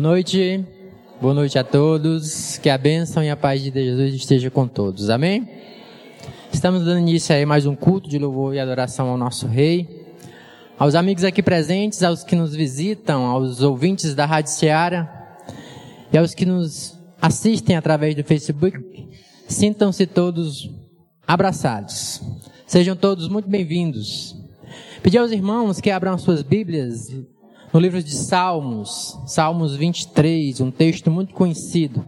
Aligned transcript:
Boa 0.00 0.12
noite, 0.12 0.64
boa 1.20 1.34
noite 1.34 1.58
a 1.58 1.62
todos. 1.62 2.56
Que 2.56 2.70
a 2.70 2.78
bênção 2.78 3.22
e 3.22 3.28
a 3.28 3.36
paz 3.36 3.60
de 3.60 3.70
Jesus 3.70 4.14
esteja 4.14 4.50
com 4.50 4.66
todos. 4.66 5.10
Amém? 5.10 5.46
Estamos 6.50 6.86
dando 6.86 7.00
início 7.00 7.36
a 7.36 7.44
mais 7.44 7.66
um 7.66 7.76
culto 7.76 8.08
de 8.08 8.18
louvor 8.18 8.54
e 8.54 8.58
adoração 8.58 9.10
ao 9.10 9.18
nosso 9.18 9.46
Rei. 9.46 10.06
Aos 10.78 10.94
amigos 10.94 11.22
aqui 11.22 11.42
presentes, 11.42 12.02
aos 12.02 12.24
que 12.24 12.34
nos 12.34 12.54
visitam, 12.54 13.26
aos 13.26 13.60
ouvintes 13.60 14.14
da 14.14 14.24
Rádio 14.24 14.52
Seara 14.52 15.06
e 16.10 16.16
aos 16.16 16.32
que 16.32 16.46
nos 16.46 16.98
assistem 17.20 17.76
através 17.76 18.14
do 18.14 18.24
Facebook, 18.24 19.06
sintam-se 19.46 20.06
todos 20.06 20.70
abraçados. 21.26 22.22
Sejam 22.66 22.96
todos 22.96 23.28
muito 23.28 23.50
bem-vindos. 23.50 24.34
Pedir 25.02 25.18
aos 25.18 25.30
irmãos 25.30 25.78
que 25.78 25.90
abram 25.90 26.16
suas 26.16 26.40
Bíblias 26.40 27.14
no 27.72 27.78
livro 27.78 28.02
de 28.02 28.12
Salmos, 28.12 29.16
Salmos 29.26 29.76
23, 29.76 30.60
um 30.60 30.70
texto 30.70 31.10
muito 31.10 31.34
conhecido. 31.34 32.04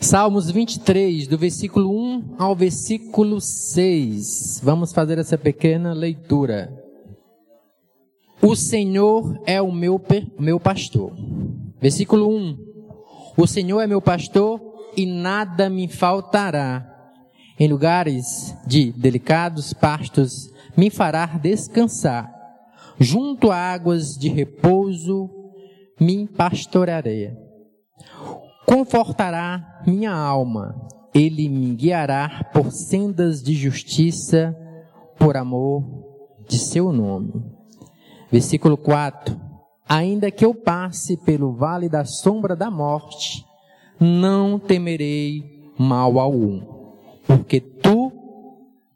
Salmos 0.00 0.50
23, 0.50 1.26
do 1.28 1.38
versículo 1.38 1.90
1 1.90 2.36
ao 2.38 2.54
versículo 2.54 3.40
6. 3.40 4.60
Vamos 4.62 4.92
fazer 4.92 5.18
essa 5.18 5.38
pequena 5.38 5.92
leitura. 5.92 6.72
O 8.40 8.54
Senhor 8.54 9.40
é 9.46 9.60
o 9.60 9.72
meu, 9.72 10.00
meu 10.38 10.60
pastor. 10.60 11.12
Versículo 11.80 12.28
1. 12.28 12.58
O 13.36 13.46
Senhor 13.46 13.80
é 13.80 13.86
meu 13.86 14.00
pastor 14.00 14.60
e 14.96 15.04
nada 15.06 15.68
me 15.68 15.88
faltará. 15.88 16.84
Em 17.58 17.68
lugares 17.68 18.54
de 18.66 18.92
delicados 18.92 19.72
pastos 19.72 20.52
me 20.76 20.90
fará 20.90 21.26
descansar 21.26 22.37
junto 22.98 23.50
a 23.50 23.56
águas 23.56 24.16
de 24.16 24.28
repouso 24.28 25.30
me 26.00 26.26
pastorearei. 26.26 27.32
Confortará 28.66 29.82
minha 29.86 30.12
alma, 30.12 30.74
ele 31.14 31.48
me 31.48 31.74
guiará 31.74 32.50
por 32.52 32.70
sendas 32.70 33.42
de 33.42 33.54
justiça, 33.54 34.56
por 35.18 35.36
amor 35.36 35.82
de 36.46 36.58
seu 36.58 36.92
nome. 36.92 37.32
Versículo 38.30 38.76
4: 38.76 39.38
Ainda 39.88 40.30
que 40.30 40.44
eu 40.44 40.54
passe 40.54 41.16
pelo 41.16 41.52
vale 41.52 41.88
da 41.88 42.04
sombra 42.04 42.54
da 42.54 42.70
morte, 42.70 43.44
não 43.98 44.58
temerei 44.58 45.72
mal 45.78 46.18
algum, 46.18 46.60
porque 47.26 47.60
tu 47.60 48.12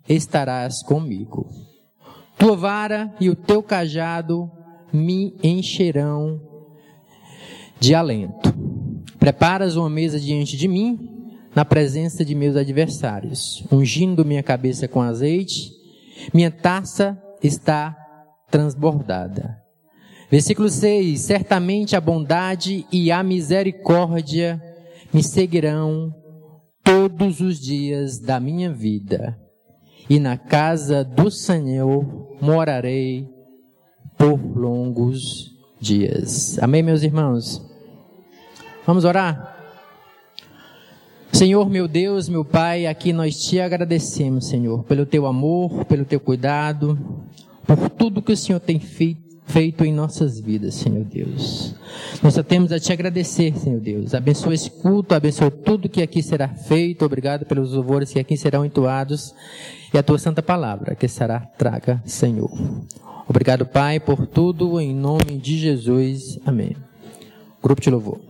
estarás 0.09 0.83
comigo. 0.83 1.48
Tua 2.42 2.56
vara 2.56 3.14
e 3.20 3.30
o 3.30 3.36
teu 3.36 3.62
cajado 3.62 4.50
me 4.92 5.32
encherão 5.44 6.40
de 7.78 7.94
alento. 7.94 8.52
Preparas 9.16 9.76
uma 9.76 9.88
mesa 9.88 10.18
diante 10.18 10.56
de 10.56 10.66
mim, 10.66 11.38
na 11.54 11.64
presença 11.64 12.24
de 12.24 12.34
meus 12.34 12.56
adversários, 12.56 13.64
ungindo 13.70 14.24
minha 14.24 14.42
cabeça 14.42 14.88
com 14.88 15.00
azeite, 15.00 15.70
minha 16.34 16.50
taça 16.50 17.16
está 17.40 17.96
transbordada. 18.50 19.62
Versículo 20.28 20.68
6: 20.68 21.20
Certamente 21.20 21.94
a 21.94 22.00
bondade 22.00 22.84
e 22.90 23.12
a 23.12 23.22
misericórdia 23.22 24.60
me 25.14 25.22
seguirão 25.22 26.12
todos 26.82 27.40
os 27.40 27.60
dias 27.60 28.18
da 28.18 28.40
minha 28.40 28.72
vida 28.72 29.38
e 30.10 30.18
na 30.18 30.36
casa 30.36 31.04
do 31.04 31.30
Senhor 31.30 32.22
morarei 32.42 33.28
por 34.18 34.36
longos 34.58 35.56
dias. 35.80 36.58
Amém, 36.58 36.82
meus 36.82 37.04
irmãos? 37.04 37.64
Vamos 38.84 39.04
orar? 39.04 39.56
Senhor, 41.32 41.70
meu 41.70 41.86
Deus, 41.86 42.28
meu 42.28 42.44
Pai, 42.44 42.86
aqui 42.86 43.12
nós 43.12 43.36
te 43.36 43.60
agradecemos, 43.60 44.48
Senhor, 44.48 44.82
pelo 44.84 45.06
teu 45.06 45.24
amor, 45.26 45.84
pelo 45.84 46.04
teu 46.04 46.19
cuidado, 46.19 46.98
por 47.64 47.88
tudo 47.91 48.20
que 48.20 48.32
o 48.32 48.36
Senhor 48.36 48.58
tem 48.58 48.81
feito 48.81 49.22
feito 49.44 49.84
em 49.84 49.92
nossas 49.92 50.41
vidas, 50.41 50.75
Senhor 50.76 51.04
Deus. 51.04 51.75
Nós 52.22 52.32
só 52.32 52.42
temos 52.42 52.72
a 52.72 52.81
te 52.81 52.91
agradecer, 52.91 53.54
Senhor 53.58 53.81
Deus. 53.81 54.14
Abençoa 54.14 54.54
esse 54.54 54.70
culto, 54.70 55.14
abençoa 55.14 55.50
tudo 55.50 55.91
que 55.91 56.00
aqui 56.00 56.22
será 56.22 56.48
feito. 56.48 57.04
Obrigado 57.04 57.44
pelos 57.44 57.72
louvores 57.72 58.10
que 58.10 58.19
aqui 58.19 58.34
serão 58.34 58.64
entoados 58.64 59.34
e 59.92 59.98
a 59.98 60.03
tua 60.03 60.19
santa 60.19 60.42
palavra 60.42 60.94
que 60.94 61.06
será 61.06 61.41
traga, 61.41 62.03
Senhor. 62.04 62.50
Obrigado, 63.28 63.66
Pai, 63.66 64.00
por 64.00 64.26
tudo, 64.26 64.80
em 64.80 64.94
nome 64.94 65.38
de 65.38 65.58
Jesus. 65.58 66.38
Amém. 66.44 66.76
Grupo 67.62 67.80
de 67.80 67.91
louvor. 67.91 68.20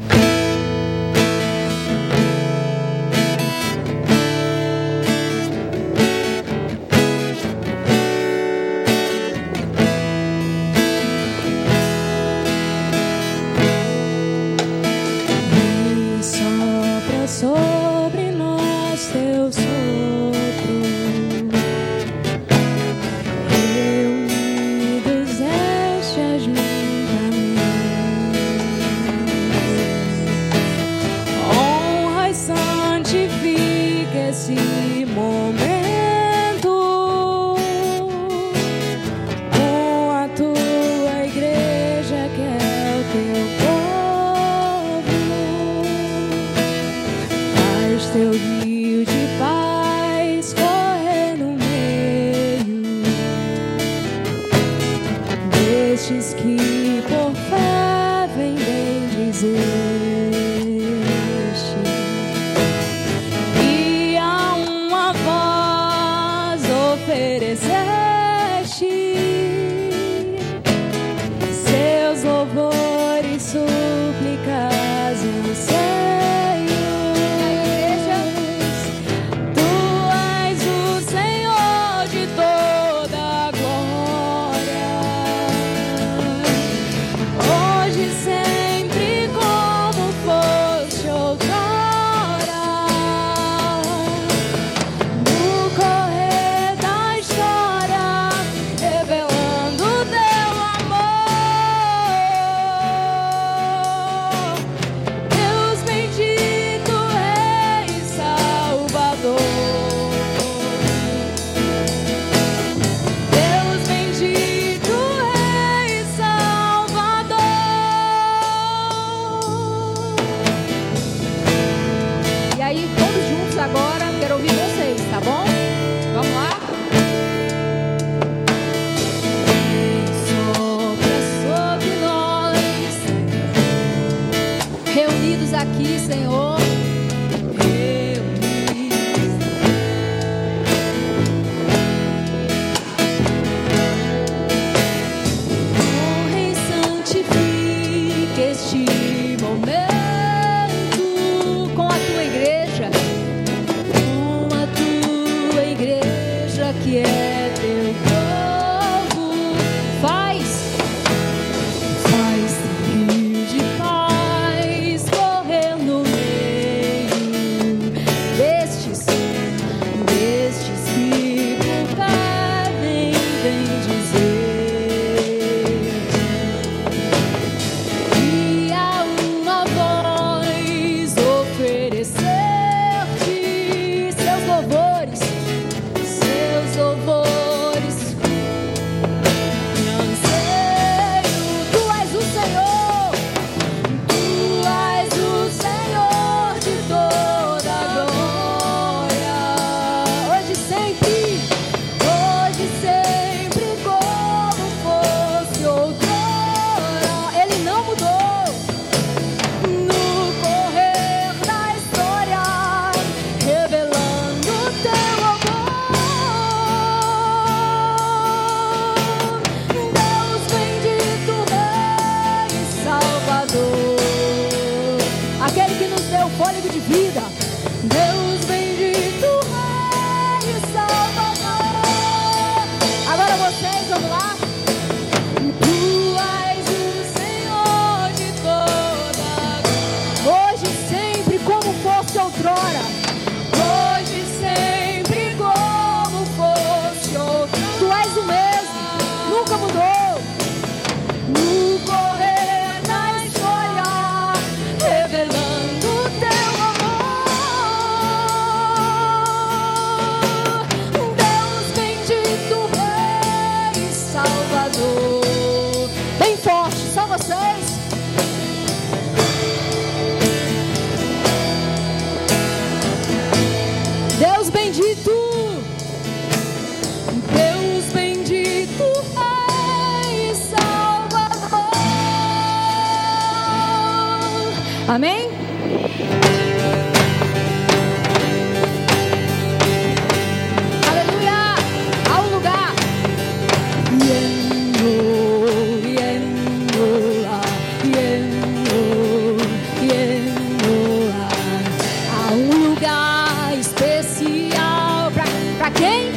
Pra 305.62 305.70
quem? 305.70 306.10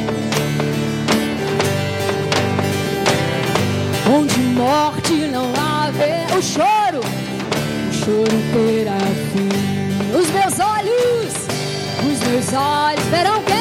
Onde 4.12 4.38
morte 4.40 5.14
não 5.30 5.52
haver 5.54 6.26
o 6.36 6.42
choro, 6.42 6.98
o 6.98 7.92
choro 7.92 8.24
terá 8.52 8.98
fim. 9.30 9.48
Os 10.18 10.28
meus 10.32 10.58
olhos, 10.58 11.34
os 12.10 12.28
meus 12.28 12.52
olhos 12.52 13.04
verão 13.04 13.40
quem? 13.44 13.55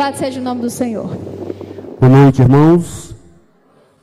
Louvado 0.00 0.16
seja 0.16 0.40
o 0.40 0.42
nome 0.42 0.62
do 0.62 0.70
Senhor. 0.70 1.14
Boa 2.00 2.10
noite, 2.10 2.40
irmãos. 2.40 3.14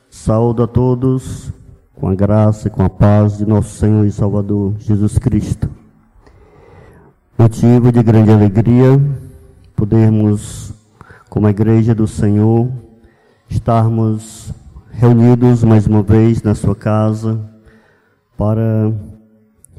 Saúdo 0.08 0.62
a 0.62 0.66
todos 0.68 1.52
com 1.92 2.06
a 2.06 2.14
graça 2.14 2.68
e 2.68 2.70
com 2.70 2.84
a 2.84 2.88
paz 2.88 3.38
de 3.38 3.44
nosso 3.44 3.70
Senhor 3.70 4.06
e 4.06 4.12
Salvador 4.12 4.76
Jesus 4.78 5.18
Cristo. 5.18 5.68
Motivo 7.36 7.90
de 7.90 8.00
grande 8.00 8.30
alegria 8.30 8.96
podermos, 9.74 10.72
como 11.28 11.48
a 11.48 11.50
igreja 11.50 11.96
do 11.96 12.06
Senhor, 12.06 12.70
estarmos 13.50 14.52
reunidos 14.92 15.64
mais 15.64 15.88
uma 15.88 16.04
vez 16.04 16.40
na 16.44 16.54
sua 16.54 16.76
casa 16.76 17.40
para 18.36 18.92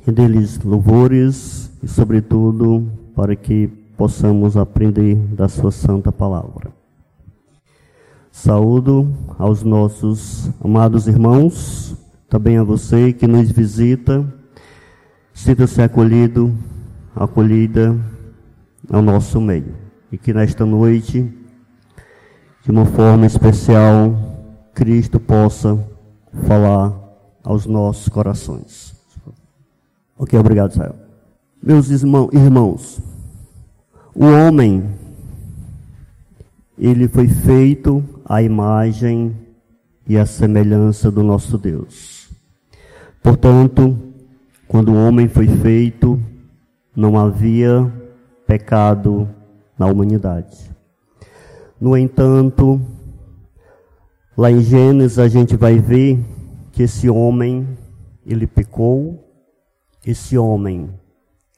render-lhes 0.05 0.59
louvores 0.65 1.71
e, 1.81 1.87
sobretudo, 1.87 2.91
para 3.15 3.37
que 3.37 3.78
possamos 3.99 4.55
aprender 4.55 5.17
da 5.33 5.49
sua 5.49 5.73
santa 5.73 6.09
palavra. 6.09 6.71
Saúdo 8.31 9.13
aos 9.37 9.61
nossos 9.61 10.49
amados 10.63 11.05
irmãos, 11.05 11.97
também 12.29 12.57
a 12.57 12.63
você 12.63 13.11
que 13.11 13.27
nos 13.27 13.51
visita. 13.51 14.25
Sinta-se 15.33 15.81
acolhido, 15.81 16.55
acolhida 17.13 17.93
ao 18.89 19.01
nosso 19.01 19.41
meio. 19.41 19.75
E 20.09 20.17
que 20.17 20.33
nesta 20.33 20.65
noite, 20.65 21.29
de 22.63 22.71
uma 22.71 22.85
forma 22.85 23.25
especial, 23.25 24.17
Cristo 24.73 25.19
possa 25.19 25.77
falar 26.47 26.97
aos 27.43 27.65
nossos 27.65 28.07
corações. 28.07 28.95
Ok, 30.17 30.39
obrigado, 30.39 30.71
Israel. 30.71 30.95
Meus 31.61 31.89
irmãos, 31.89 33.08
o 34.19 34.25
homem, 34.25 34.83
ele 36.77 37.07
foi 37.07 37.27
feito 37.27 38.03
à 38.25 38.43
imagem 38.43 39.35
e 40.07 40.17
à 40.17 40.25
semelhança 40.25 41.09
do 41.09 41.23
nosso 41.23 41.57
Deus. 41.57 42.29
Portanto, 43.23 43.97
quando 44.67 44.91
o 44.91 45.07
homem 45.07 45.27
foi 45.27 45.47
feito, 45.47 46.21
não 46.95 47.17
havia 47.17 47.91
pecado 48.45 49.27
na 49.77 49.87
humanidade. 49.87 50.69
No 51.79 51.97
entanto, 51.97 52.79
Lá 54.39 54.49
em 54.49 54.61
Gênesis 54.61 55.19
a 55.19 55.27
gente 55.27 55.57
vai 55.57 55.79
ver 55.79 56.17
que 56.71 56.83
esse 56.83 57.09
homem, 57.09 57.67
ele 58.25 58.47
pecou, 58.47 59.21
esse 60.05 60.37
homem, 60.37 60.89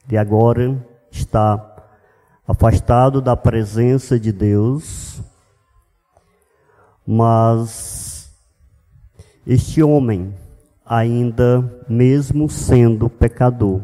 de 0.04 0.16
agora 0.16 0.84
está 1.08 1.56
afastado 2.52 3.22
da 3.22 3.34
presença 3.34 4.20
de 4.20 4.30
Deus, 4.30 5.22
mas 7.06 8.30
este 9.46 9.82
homem, 9.82 10.34
ainda 10.84 11.82
mesmo 11.88 12.50
sendo 12.50 13.08
pecador, 13.08 13.80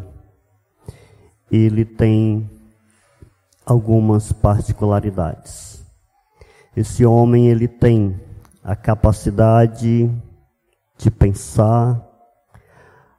ele 1.50 1.82
tem 1.82 2.48
algumas 3.64 4.32
particularidades. 4.32 5.82
Esse 6.76 7.06
homem 7.06 7.48
ele 7.48 7.66
tem 7.66 8.20
a 8.62 8.76
capacidade 8.76 10.10
de 10.98 11.10
pensar, 11.10 12.06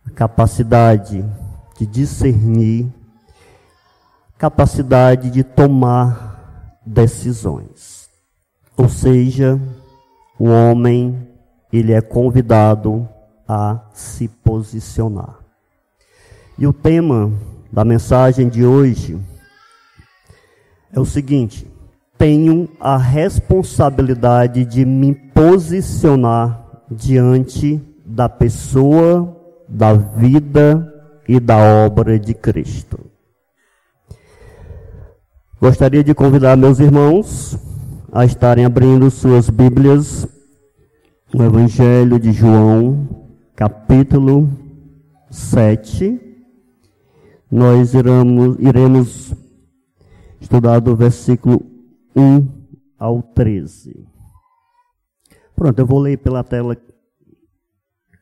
a 0.05 0.11
capacidade 0.11 1.25
de 1.75 1.87
discernir, 1.87 2.98
capacidade 4.39 5.29
de 5.29 5.43
tomar 5.43 6.79
decisões. 6.85 8.09
Ou 8.77 8.87
seja, 8.87 9.59
o 10.39 10.45
homem 10.45 11.27
ele 11.71 11.91
é 11.91 11.99
convidado 11.99 13.07
a 13.45 13.81
se 13.93 14.29
posicionar. 14.29 15.37
E 16.57 16.65
o 16.65 16.71
tema 16.71 17.31
da 17.71 17.83
mensagem 17.83 18.47
de 18.47 18.65
hoje 18.65 19.19
é 20.93 20.99
o 20.99 21.05
seguinte: 21.05 21.67
tenho 22.17 22.69
a 22.79 22.95
responsabilidade 22.95 24.63
de 24.63 24.85
me 24.85 25.13
posicionar 25.13 26.65
diante 26.89 27.81
da 28.05 28.29
pessoa, 28.29 29.37
da 29.67 29.93
vida 29.93 30.91
e 31.27 31.41
da 31.41 31.57
obra 31.57 32.17
de 32.17 32.33
Cristo. 32.33 33.08
Gostaria 35.61 36.01
de 36.01 36.15
convidar 36.15 36.55
meus 36.55 36.79
irmãos 36.79 37.59
a 38.13 38.23
estarem 38.23 38.63
abrindo 38.63 39.11
suas 39.11 39.49
Bíblias 39.49 40.25
no 41.33 41.43
Evangelho 41.43 42.17
de 42.17 42.31
João, 42.31 43.27
capítulo 43.57 44.49
7. 45.29 46.17
Nós 47.51 47.93
iremos, 47.93 48.57
iremos 48.57 49.35
estudar 50.39 50.79
do 50.79 50.95
versículo 50.95 51.61
1 52.15 52.47
ao 52.97 53.21
13. 53.21 54.07
Pronto, 55.57 55.77
eu 55.77 55.85
vou 55.85 55.99
ler 55.99 56.19
pela 56.19 56.41
tela. 56.41 56.77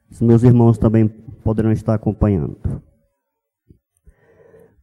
Os 0.09 0.21
meus 0.21 0.41
irmãos 0.41 0.79
também 0.79 1.07
poderão 1.43 1.71
estar 1.71 1.93
acompanhando. 1.93 2.81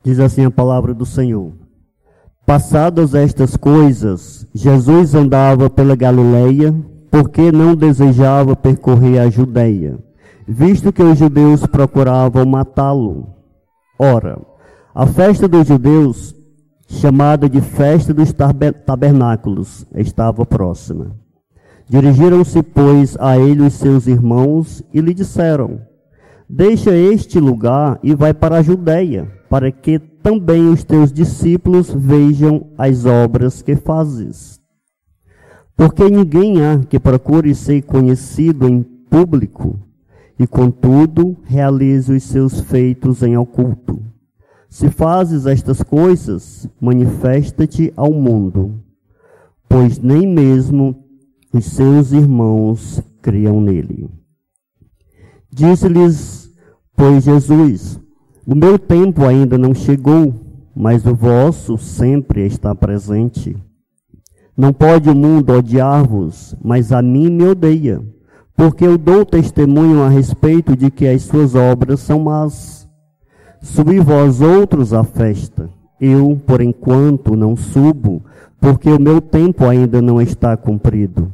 Diz 0.04 0.20
assim 0.20 0.44
a 0.44 0.52
palavra 0.52 0.94
do 0.94 1.04
Senhor. 1.04 1.63
Passadas 2.46 3.14
estas 3.14 3.56
coisas, 3.56 4.46
Jesus 4.54 5.14
andava 5.14 5.70
pela 5.70 5.96
Galileia, 5.96 6.74
porque 7.10 7.50
não 7.50 7.74
desejava 7.74 8.54
percorrer 8.54 9.20
a 9.20 9.30
Judéia, 9.30 9.98
visto 10.46 10.92
que 10.92 11.02
os 11.02 11.18
judeus 11.18 11.66
procuravam 11.66 12.44
matá-lo. 12.44 13.28
Ora, 13.98 14.38
a 14.94 15.06
festa 15.06 15.48
dos 15.48 15.66
judeus 15.66 16.34
chamada 16.88 17.48
de 17.48 17.60
Festa 17.60 18.12
dos 18.12 18.32
Tabernáculos, 18.32 19.86
estava 19.94 20.44
próxima. 20.44 21.16
Dirigiram-se, 21.88 22.62
pois, 22.62 23.16
a 23.18 23.36
ele 23.38 23.62
os 23.62 23.74
seus 23.74 24.06
irmãos 24.06 24.82
e 24.92 25.00
lhe 25.00 25.12
disseram: 25.12 25.80
Deixa 26.48 26.94
este 26.96 27.38
lugar 27.38 27.98
e 28.02 28.14
vai 28.14 28.32
para 28.32 28.56
a 28.56 28.62
Judéia, 28.62 29.30
para 29.54 29.70
que 29.70 30.00
também 30.00 30.68
os 30.68 30.82
teus 30.82 31.12
discípulos 31.12 31.88
vejam 31.88 32.72
as 32.76 33.06
obras 33.06 33.62
que 33.62 33.76
fazes. 33.76 34.60
Porque 35.76 36.10
ninguém 36.10 36.60
há 36.60 36.80
que 36.80 36.98
procure 36.98 37.54
ser 37.54 37.82
conhecido 37.82 38.66
em 38.66 38.82
público 38.82 39.78
e, 40.36 40.44
contudo, 40.44 41.36
realize 41.44 42.12
os 42.12 42.24
seus 42.24 42.58
feitos 42.62 43.22
em 43.22 43.36
oculto. 43.36 44.02
Se 44.68 44.90
fazes 44.90 45.46
estas 45.46 45.84
coisas, 45.84 46.68
manifesta-te 46.80 47.92
ao 47.96 48.12
mundo, 48.12 48.82
pois 49.68 50.00
nem 50.00 50.26
mesmo 50.26 50.96
os 51.52 51.64
seus 51.66 52.10
irmãos 52.10 53.00
criam 53.22 53.60
nele. 53.60 54.10
Disse-lhes, 55.48 56.52
pois 56.96 57.22
Jesus: 57.22 58.02
O 58.46 58.54
meu 58.54 58.78
tempo 58.78 59.24
ainda 59.24 59.56
não 59.56 59.72
chegou, 59.74 60.34
mas 60.76 61.06
o 61.06 61.14
vosso 61.14 61.78
sempre 61.78 62.44
está 62.44 62.74
presente. 62.74 63.56
Não 64.54 64.70
pode 64.70 65.08
o 65.08 65.14
mundo 65.14 65.52
odiar-vos, 65.52 66.54
mas 66.62 66.92
a 66.92 67.00
mim 67.00 67.30
me 67.30 67.44
odeia, 67.44 68.02
porque 68.54 68.84
eu 68.84 68.98
dou 68.98 69.24
testemunho 69.24 70.02
a 70.02 70.10
respeito 70.10 70.76
de 70.76 70.90
que 70.90 71.08
as 71.08 71.22
suas 71.22 71.54
obras 71.54 72.00
são 72.00 72.20
más. 72.20 72.86
Subi 73.62 73.98
vós 73.98 74.42
outros 74.42 74.92
à 74.92 75.02
festa. 75.02 75.70
Eu, 75.98 76.38
por 76.46 76.60
enquanto, 76.60 77.34
não 77.34 77.56
subo, 77.56 78.22
porque 78.60 78.90
o 78.90 79.00
meu 79.00 79.22
tempo 79.22 79.64
ainda 79.64 80.02
não 80.02 80.20
está 80.20 80.54
cumprido. 80.54 81.32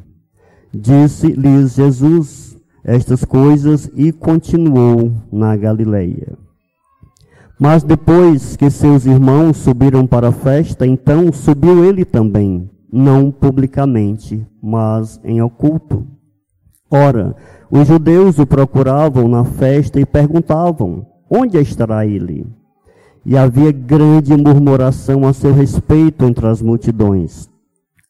Disse-lhes 0.73 1.75
Jesus 1.75 2.57
estas 2.85 3.25
coisas 3.25 3.91
e 3.95 4.13
continuou 4.13 5.11
na 5.29 5.57
Galileia. 5.57 6.37
Mas 7.63 7.83
depois 7.83 8.55
que 8.55 8.71
seus 8.71 9.05
irmãos 9.05 9.57
subiram 9.57 10.07
para 10.07 10.29
a 10.29 10.31
festa, 10.31 10.87
então 10.87 11.31
subiu 11.31 11.85
ele 11.85 12.03
também, 12.03 12.67
não 12.91 13.29
publicamente, 13.29 14.43
mas 14.59 15.21
em 15.23 15.43
oculto. 15.43 16.07
Ora, 16.89 17.35
os 17.69 17.87
judeus 17.87 18.39
o 18.39 18.47
procuravam 18.47 19.27
na 19.27 19.45
festa 19.45 19.99
e 19.99 20.07
perguntavam: 20.07 21.05
Onde 21.29 21.59
estará 21.59 22.03
ele? 22.03 22.47
E 23.23 23.37
havia 23.37 23.71
grande 23.71 24.35
murmuração 24.35 25.27
a 25.27 25.31
seu 25.31 25.53
respeito 25.53 26.25
entre 26.25 26.47
as 26.47 26.63
multidões. 26.63 27.47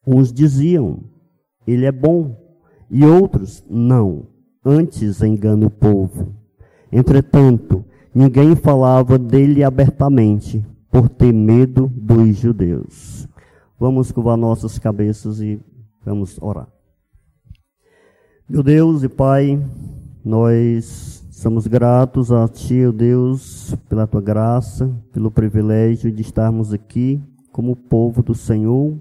Uns 0.07 0.31
diziam: 0.31 1.03
Ele 1.67 1.85
é 1.85 1.91
bom, 1.91 2.37
e 2.89 3.03
outros: 3.03 3.61
Não, 3.69 4.27
antes 4.63 5.21
engana 5.21 5.67
o 5.67 5.69
povo. 5.69 6.37
Entretanto, 6.89 7.83
ninguém 8.13 8.55
falava 8.55 9.17
dele 9.17 9.63
abertamente, 9.63 10.65
por 10.89 11.07
ter 11.07 11.31
medo 11.31 11.87
dos 11.95 12.37
judeus. 12.37 13.27
Vamos 13.79 14.11
curvar 14.11 14.37
nossas 14.37 14.77
cabeças 14.77 15.39
e 15.39 15.59
vamos 16.05 16.37
orar. 16.41 16.67
Meu 18.47 18.61
Deus 18.61 19.03
e 19.03 19.09
Pai, 19.09 19.61
nós 20.23 21.21
Somos 21.41 21.65
gratos 21.65 22.31
a 22.31 22.47
Ti, 22.47 22.85
oh 22.85 22.91
Deus, 22.91 23.75
pela 23.89 24.05
Tua 24.05 24.21
graça, 24.21 24.87
pelo 25.11 25.31
privilégio 25.31 26.11
de 26.11 26.21
estarmos 26.21 26.71
aqui 26.71 27.19
como 27.51 27.75
povo 27.75 28.21
do 28.21 28.35
Senhor, 28.35 28.95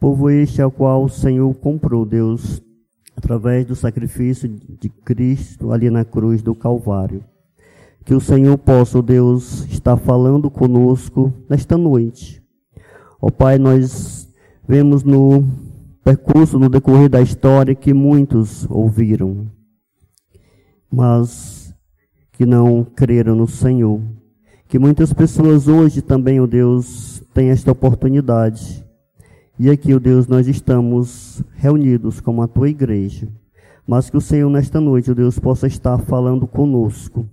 povo 0.00 0.28
este 0.28 0.60
ao 0.60 0.72
qual 0.72 1.04
o 1.04 1.08
Senhor 1.08 1.54
comprou, 1.54 2.04
Deus, 2.04 2.60
através 3.16 3.64
do 3.66 3.76
sacrifício 3.76 4.48
de 4.48 4.88
Cristo 4.88 5.70
ali 5.70 5.88
na 5.90 6.04
cruz 6.04 6.42
do 6.42 6.56
Calvário. 6.56 7.22
Que 8.04 8.14
o 8.14 8.20
Senhor 8.20 8.56
possa, 8.58 8.98
oh 8.98 9.02
Deus, 9.02 9.64
estar 9.66 9.96
falando 9.96 10.50
conosco 10.50 11.32
nesta 11.48 11.76
noite. 11.76 12.42
Ó 13.20 13.28
oh 13.28 13.30
Pai, 13.30 13.58
nós 13.58 14.28
vemos 14.66 15.02
no 15.04 15.44
percurso, 16.02 16.58
no 16.58 16.68
decorrer 16.68 17.08
da 17.08 17.20
história, 17.20 17.74
que 17.74 17.92
muitos 17.92 18.66
ouviram, 18.70 19.46
mas 20.90 21.74
que 22.32 22.46
não 22.46 22.84
creram 22.84 23.36
no 23.36 23.46
Senhor. 23.46 24.00
Que 24.66 24.78
muitas 24.78 25.12
pessoas 25.12 25.68
hoje 25.68 26.00
também, 26.00 26.40
ó 26.40 26.44
oh 26.44 26.46
Deus, 26.46 27.22
têm 27.34 27.50
esta 27.50 27.72
oportunidade. 27.72 28.84
E 29.58 29.68
aqui, 29.68 29.92
ó 29.92 29.96
oh 29.96 30.00
Deus, 30.00 30.26
nós 30.26 30.48
estamos 30.48 31.42
reunidos 31.54 32.20
como 32.20 32.40
a 32.40 32.48
tua 32.48 32.70
igreja. 32.70 33.28
Mas 33.86 34.08
que 34.08 34.16
o 34.16 34.20
Senhor, 34.20 34.48
nesta 34.48 34.80
noite, 34.80 35.10
ó 35.10 35.12
oh 35.12 35.16
Deus, 35.16 35.38
possa 35.38 35.66
estar 35.66 35.98
falando 35.98 36.46
conosco. 36.46 37.28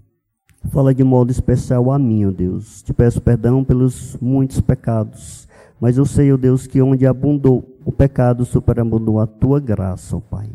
Fala 0.69 0.93
de 0.93 1.03
modo 1.03 1.31
especial 1.31 1.91
a 1.91 1.97
mim, 1.97 2.25
ó 2.25 2.31
Deus. 2.31 2.81
Te 2.81 2.93
peço 2.93 3.21
perdão 3.21 3.63
pelos 3.63 4.17
muitos 4.21 4.59
pecados. 4.59 5.47
Mas 5.79 5.97
eu 5.97 6.05
sei, 6.05 6.31
ó 6.31 6.37
Deus, 6.37 6.67
que 6.67 6.81
onde 6.81 7.05
abundou 7.05 7.77
o 7.85 7.91
pecado, 7.91 8.45
superabundou 8.45 9.19
a 9.19 9.27
tua 9.27 9.59
graça, 9.59 10.17
ó 10.17 10.19
Pai. 10.19 10.51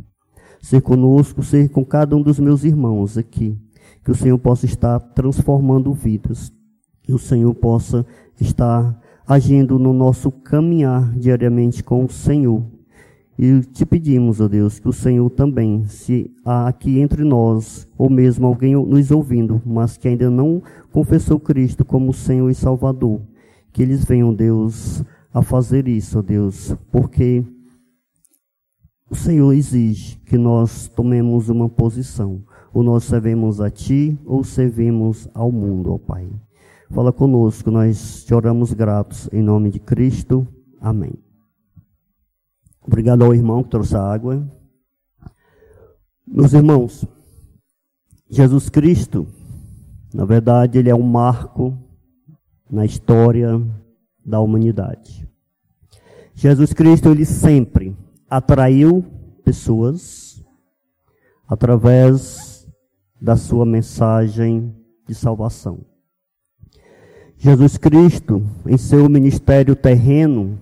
Ser 0.60 0.80
conosco, 0.80 1.42
ser 1.42 1.68
com 1.70 1.84
cada 1.84 2.14
um 2.14 2.22
dos 2.22 2.38
meus 2.38 2.62
irmãos 2.64 3.18
aqui 3.18 3.58
que 4.04 4.10
o 4.10 4.14
Senhor 4.14 4.38
possa 4.38 4.66
estar 4.66 4.98
transformando 4.98 5.92
vidas, 5.92 6.52
que 7.02 7.12
o 7.12 7.18
Senhor 7.18 7.54
possa 7.54 8.04
estar 8.40 9.00
agindo 9.26 9.78
no 9.78 9.92
nosso 9.92 10.30
caminhar 10.30 11.12
diariamente 11.16 11.82
com 11.82 12.04
o 12.04 12.10
Senhor. 12.10 12.64
E 13.44 13.60
te 13.60 13.84
pedimos, 13.84 14.40
ó 14.40 14.46
Deus, 14.46 14.78
que 14.78 14.88
o 14.88 14.92
Senhor 14.92 15.28
também, 15.30 15.84
se 15.88 16.30
há 16.44 16.68
aqui 16.68 17.00
entre 17.00 17.24
nós, 17.24 17.88
ou 17.98 18.08
mesmo 18.08 18.46
alguém 18.46 18.76
nos 18.76 19.10
ouvindo, 19.10 19.60
mas 19.66 19.96
que 19.96 20.06
ainda 20.06 20.30
não 20.30 20.62
confessou 20.92 21.40
Cristo 21.40 21.84
como 21.84 22.12
Senhor 22.12 22.48
e 22.48 22.54
Salvador, 22.54 23.20
que 23.72 23.82
eles 23.82 24.04
venham, 24.04 24.32
Deus, 24.32 25.02
a 25.34 25.42
fazer 25.42 25.88
isso, 25.88 26.20
ó 26.20 26.22
Deus, 26.22 26.72
porque 26.92 27.44
o 29.10 29.16
Senhor 29.16 29.52
exige 29.52 30.18
que 30.18 30.38
nós 30.38 30.86
tomemos 30.86 31.48
uma 31.48 31.68
posição. 31.68 32.44
Ou 32.72 32.84
nós 32.84 33.02
servemos 33.02 33.60
a 33.60 33.68
Ti, 33.68 34.16
ou 34.24 34.44
servimos 34.44 35.28
ao 35.34 35.50
mundo, 35.50 35.92
ó 35.92 35.98
Pai. 35.98 36.30
Fala 36.92 37.12
conosco, 37.12 37.72
nós 37.72 38.22
te 38.24 38.32
oramos 38.32 38.72
gratos, 38.72 39.28
em 39.32 39.42
nome 39.42 39.68
de 39.68 39.80
Cristo. 39.80 40.46
Amém. 40.80 41.12
Obrigado 42.84 43.24
ao 43.24 43.34
irmão 43.34 43.62
que 43.62 43.70
trouxe 43.70 43.96
a 43.96 44.02
água. 44.02 44.44
Meus 46.26 46.52
irmãos, 46.52 47.04
Jesus 48.28 48.68
Cristo, 48.68 49.26
na 50.12 50.24
verdade, 50.24 50.78
ele 50.78 50.90
é 50.90 50.94
um 50.94 51.02
marco 51.02 51.76
na 52.70 52.84
história 52.84 53.60
da 54.24 54.40
humanidade. 54.40 55.28
Jesus 56.34 56.72
Cristo, 56.72 57.10
ele 57.10 57.24
sempre 57.24 57.96
atraiu 58.28 59.04
pessoas 59.44 60.42
através 61.46 62.66
da 63.20 63.36
sua 63.36 63.64
mensagem 63.64 64.74
de 65.06 65.14
salvação. 65.14 65.84
Jesus 67.36 67.76
Cristo, 67.76 68.42
em 68.66 68.76
seu 68.76 69.08
ministério 69.08 69.76
terreno, 69.76 70.58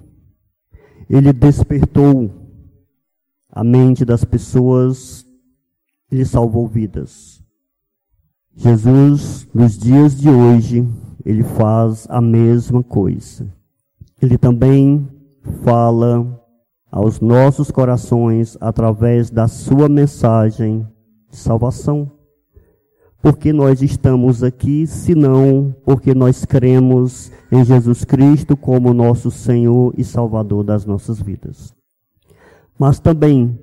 ele 1.10 1.32
despertou 1.32 2.30
a 3.50 3.64
mente 3.64 4.04
das 4.04 4.24
pessoas, 4.24 5.26
ele 6.08 6.24
salvou 6.24 6.68
vidas. 6.68 7.42
Jesus, 8.54 9.48
nos 9.52 9.76
dias 9.76 10.16
de 10.16 10.30
hoje, 10.30 10.86
ele 11.24 11.42
faz 11.42 12.06
a 12.08 12.20
mesma 12.20 12.80
coisa. 12.84 13.52
Ele 14.22 14.38
também 14.38 15.08
fala 15.64 16.40
aos 16.88 17.18
nossos 17.18 17.72
corações 17.72 18.56
através 18.60 19.30
da 19.30 19.48
sua 19.48 19.88
mensagem 19.88 20.86
de 21.28 21.36
salvação. 21.36 22.08
Porque 23.22 23.52
nós 23.52 23.82
estamos 23.82 24.42
aqui, 24.42 24.86
senão 24.86 25.74
porque 25.84 26.14
nós 26.14 26.44
cremos 26.44 27.30
em 27.52 27.64
Jesus 27.64 28.04
Cristo 28.04 28.56
como 28.56 28.94
nosso 28.94 29.30
Senhor 29.30 29.92
e 29.96 30.04
Salvador 30.04 30.64
das 30.64 30.86
nossas 30.86 31.20
vidas. 31.20 31.74
Mas 32.78 32.98
também 32.98 33.58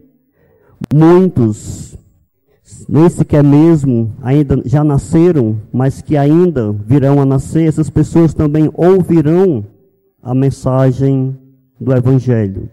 muitos 0.93 1.98
nem 2.88 3.10
sequer 3.10 3.43
mesmo 3.43 4.13
ainda 4.22 4.62
já 4.65 4.84
nasceram, 4.84 5.60
mas 5.72 6.02
que 6.02 6.17
ainda 6.17 6.72
virão 6.72 7.20
a 7.22 7.26
nascer, 7.26 7.67
essas 7.67 7.89
pessoas 7.89 8.34
também 8.34 8.70
ouvirão 8.74 9.65
a 10.22 10.36
mensagem 10.36 11.36
do 11.80 11.93
Evangelho 11.93 12.70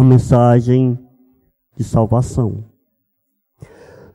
a 0.00 0.02
mensagem 0.02 0.98
de 1.76 1.84
salvação. 1.84 2.64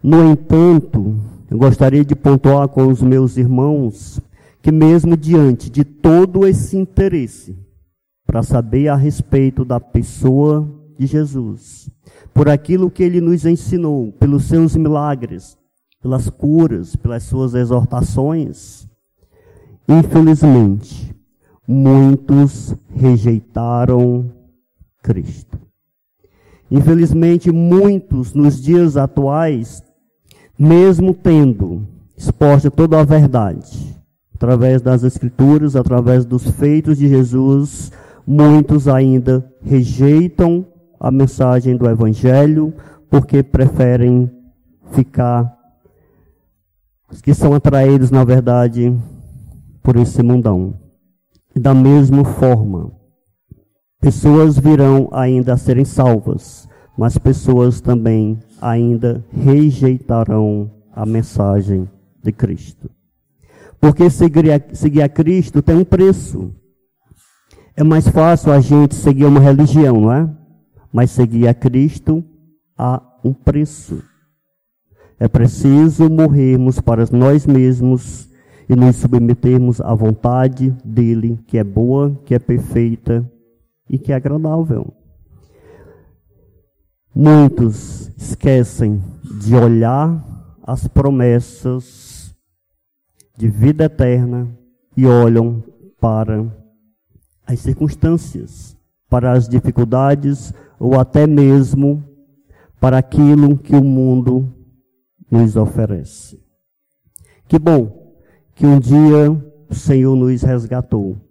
No 0.01 0.31
entanto, 0.31 1.15
eu 1.49 1.57
gostaria 1.57 2.03
de 2.03 2.15
pontuar 2.15 2.67
com 2.67 2.87
os 2.87 3.01
meus 3.01 3.37
irmãos 3.37 4.19
que, 4.61 4.71
mesmo 4.71 5.15
diante 5.15 5.69
de 5.69 5.83
todo 5.83 6.47
esse 6.47 6.75
interesse 6.75 7.55
para 8.25 8.41
saber 8.41 8.87
a 8.87 8.95
respeito 8.95 9.63
da 9.63 9.79
pessoa 9.79 10.67
de 10.97 11.05
Jesus, 11.05 11.89
por 12.33 12.49
aquilo 12.49 12.89
que 12.89 13.03
ele 13.03 13.21
nos 13.21 13.45
ensinou, 13.45 14.11
pelos 14.13 14.45
seus 14.45 14.75
milagres, 14.75 15.55
pelas 16.01 16.29
curas, 16.29 16.95
pelas 16.95 17.23
suas 17.23 17.53
exortações, 17.53 18.87
infelizmente, 19.87 21.15
muitos 21.67 22.75
rejeitaram 22.89 24.31
Cristo. 25.03 25.59
Infelizmente, 26.71 27.51
muitos 27.51 28.33
nos 28.33 28.61
dias 28.61 28.97
atuais, 28.97 29.83
mesmo 30.57 31.13
tendo 31.13 31.87
exposta 32.17 32.71
toda 32.71 32.99
a 32.99 33.03
verdade, 33.03 33.95
através 34.33 34.81
das 34.81 35.03
Escrituras, 35.03 35.75
através 35.75 36.25
dos 36.25 36.49
feitos 36.51 36.97
de 36.97 37.07
Jesus, 37.07 37.91
muitos 38.25 38.87
ainda 38.87 39.45
rejeitam 39.61 40.65
a 40.99 41.11
mensagem 41.11 41.75
do 41.75 41.89
Evangelho 41.89 42.73
porque 43.09 43.43
preferem 43.43 44.31
ficar, 44.91 45.53
que 47.21 47.33
são 47.33 47.53
atraídos, 47.53 48.11
na 48.11 48.23
verdade, 48.23 48.95
por 49.83 49.95
esse 49.95 50.21
mundão. 50.23 50.73
Da 51.55 51.73
mesma 51.73 52.25
forma, 52.25 52.91
Pessoas 54.05 54.55
virão 54.59 55.09
ainda 55.11 55.53
a 55.53 55.57
serem 55.57 55.83
salvas, 55.83 56.69
mas 56.97 57.17
pessoas 57.17 57.81
também 57.81 58.39
ainda 58.61 59.23
rejeitarão 59.31 60.71
a 60.93 61.05
mensagem 61.05 61.89
de 62.23 62.31
Cristo. 62.31 62.89
Porque 63.79 64.09
seguir 64.09 64.51
a, 64.51 64.61
seguir 64.73 65.01
a 65.01 65.09
Cristo 65.09 65.61
tem 65.61 65.75
um 65.75 65.85
preço. 65.85 66.53
É 67.75 67.83
mais 67.83 68.07
fácil 68.07 68.51
a 68.51 68.59
gente 68.59 68.95
seguir 68.95 69.25
uma 69.25 69.39
religião, 69.39 69.99
não 69.99 70.11
é? 70.11 70.29
Mas 70.91 71.11
seguir 71.11 71.47
a 71.47 71.53
Cristo 71.53 72.23
há 72.77 73.01
um 73.23 73.33
preço. 73.33 74.01
É 75.19 75.27
preciso 75.27 76.09
morrermos 76.09 76.79
para 76.79 77.05
nós 77.11 77.45
mesmos 77.45 78.29
e 78.67 78.75
nos 78.75 78.95
submetermos 78.95 79.79
à 79.79 79.93
vontade 79.93 80.75
dele, 80.83 81.39
que 81.45 81.57
é 81.57 81.63
boa, 81.63 82.19
que 82.25 82.33
é 82.33 82.39
perfeita 82.39 83.29
e 83.89 83.97
que 83.97 84.11
é 84.11 84.15
agradável. 84.15 84.93
Muitos 87.15 88.11
esquecem 88.17 89.01
de 89.39 89.55
olhar 89.55 90.21
as 90.61 90.85
promessas 90.87 92.35
de 93.37 93.47
vida 93.47 93.85
eterna 93.85 94.49
e 94.97 95.05
olham 95.05 95.63
para 95.99 96.45
as 97.47 97.59
circunstâncias, 97.61 98.75
para 99.09 99.31
as 99.31 99.47
dificuldades 99.47 100.53
ou 100.77 100.99
até 100.99 101.25
mesmo 101.25 102.03
para 102.81 102.97
aquilo 102.97 103.57
que 103.57 103.75
o 103.75 103.83
mundo 103.83 104.53
nos 105.31 105.55
oferece. 105.55 106.37
Que 107.47 107.57
bom 107.57 108.13
que 108.53 108.65
um 108.65 108.77
dia 108.77 109.31
o 109.69 109.73
Senhor 109.73 110.15
nos 110.15 110.41
resgatou 110.41 111.25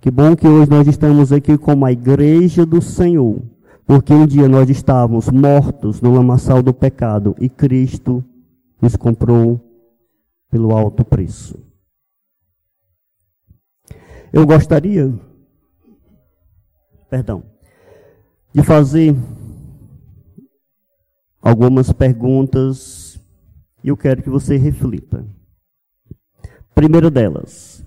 que 0.00 0.12
bom 0.12 0.36
que 0.36 0.46
hoje 0.46 0.70
nós 0.70 0.86
estamos 0.86 1.32
aqui 1.32 1.58
como 1.58 1.84
a 1.84 1.90
igreja 1.90 2.64
do 2.64 2.80
Senhor, 2.80 3.42
porque 3.88 4.12
um 4.12 4.26
dia 4.26 4.46
nós 4.46 4.68
estávamos 4.68 5.30
mortos 5.30 6.02
no 6.02 6.12
lamaçal 6.12 6.62
do 6.62 6.74
pecado 6.74 7.34
e 7.40 7.48
Cristo 7.48 8.22
nos 8.82 8.94
comprou 8.94 9.58
pelo 10.50 10.76
alto 10.76 11.02
preço. 11.06 11.58
Eu 14.30 14.46
gostaria, 14.46 15.10
perdão, 17.08 17.42
de 18.52 18.62
fazer 18.62 19.16
algumas 21.40 21.90
perguntas 21.90 23.18
e 23.82 23.88
eu 23.88 23.96
quero 23.96 24.22
que 24.22 24.28
você 24.28 24.58
reflita. 24.58 25.26
Primeiro 26.74 27.10
delas, 27.10 27.82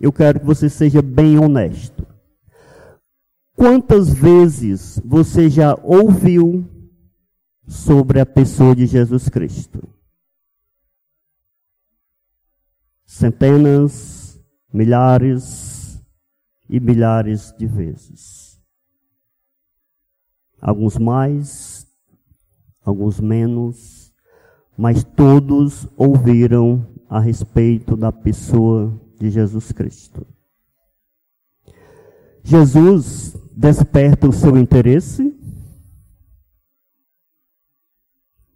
eu 0.00 0.10
quero 0.10 0.40
que 0.40 0.46
você 0.46 0.70
seja 0.70 1.02
bem 1.02 1.38
honesto. 1.38 2.06
Quantas 3.62 4.12
vezes 4.12 5.00
você 5.04 5.48
já 5.48 5.78
ouviu 5.84 6.68
sobre 7.64 8.18
a 8.18 8.26
pessoa 8.26 8.74
de 8.74 8.86
Jesus 8.86 9.28
Cristo? 9.28 9.88
Centenas, 13.06 14.36
milhares 14.74 16.02
e 16.68 16.80
milhares 16.80 17.54
de 17.56 17.66
vezes. 17.68 18.60
Alguns 20.60 20.98
mais, 20.98 21.86
alguns 22.84 23.20
menos, 23.20 24.12
mas 24.76 25.04
todos 25.04 25.86
ouviram 25.96 26.84
a 27.08 27.20
respeito 27.20 27.96
da 27.96 28.10
pessoa 28.10 28.92
de 29.20 29.30
Jesus 29.30 29.70
Cristo. 29.70 30.26
Jesus 32.42 33.36
desperta 33.56 34.28
o 34.28 34.32
seu 34.32 34.56
interesse. 34.56 35.34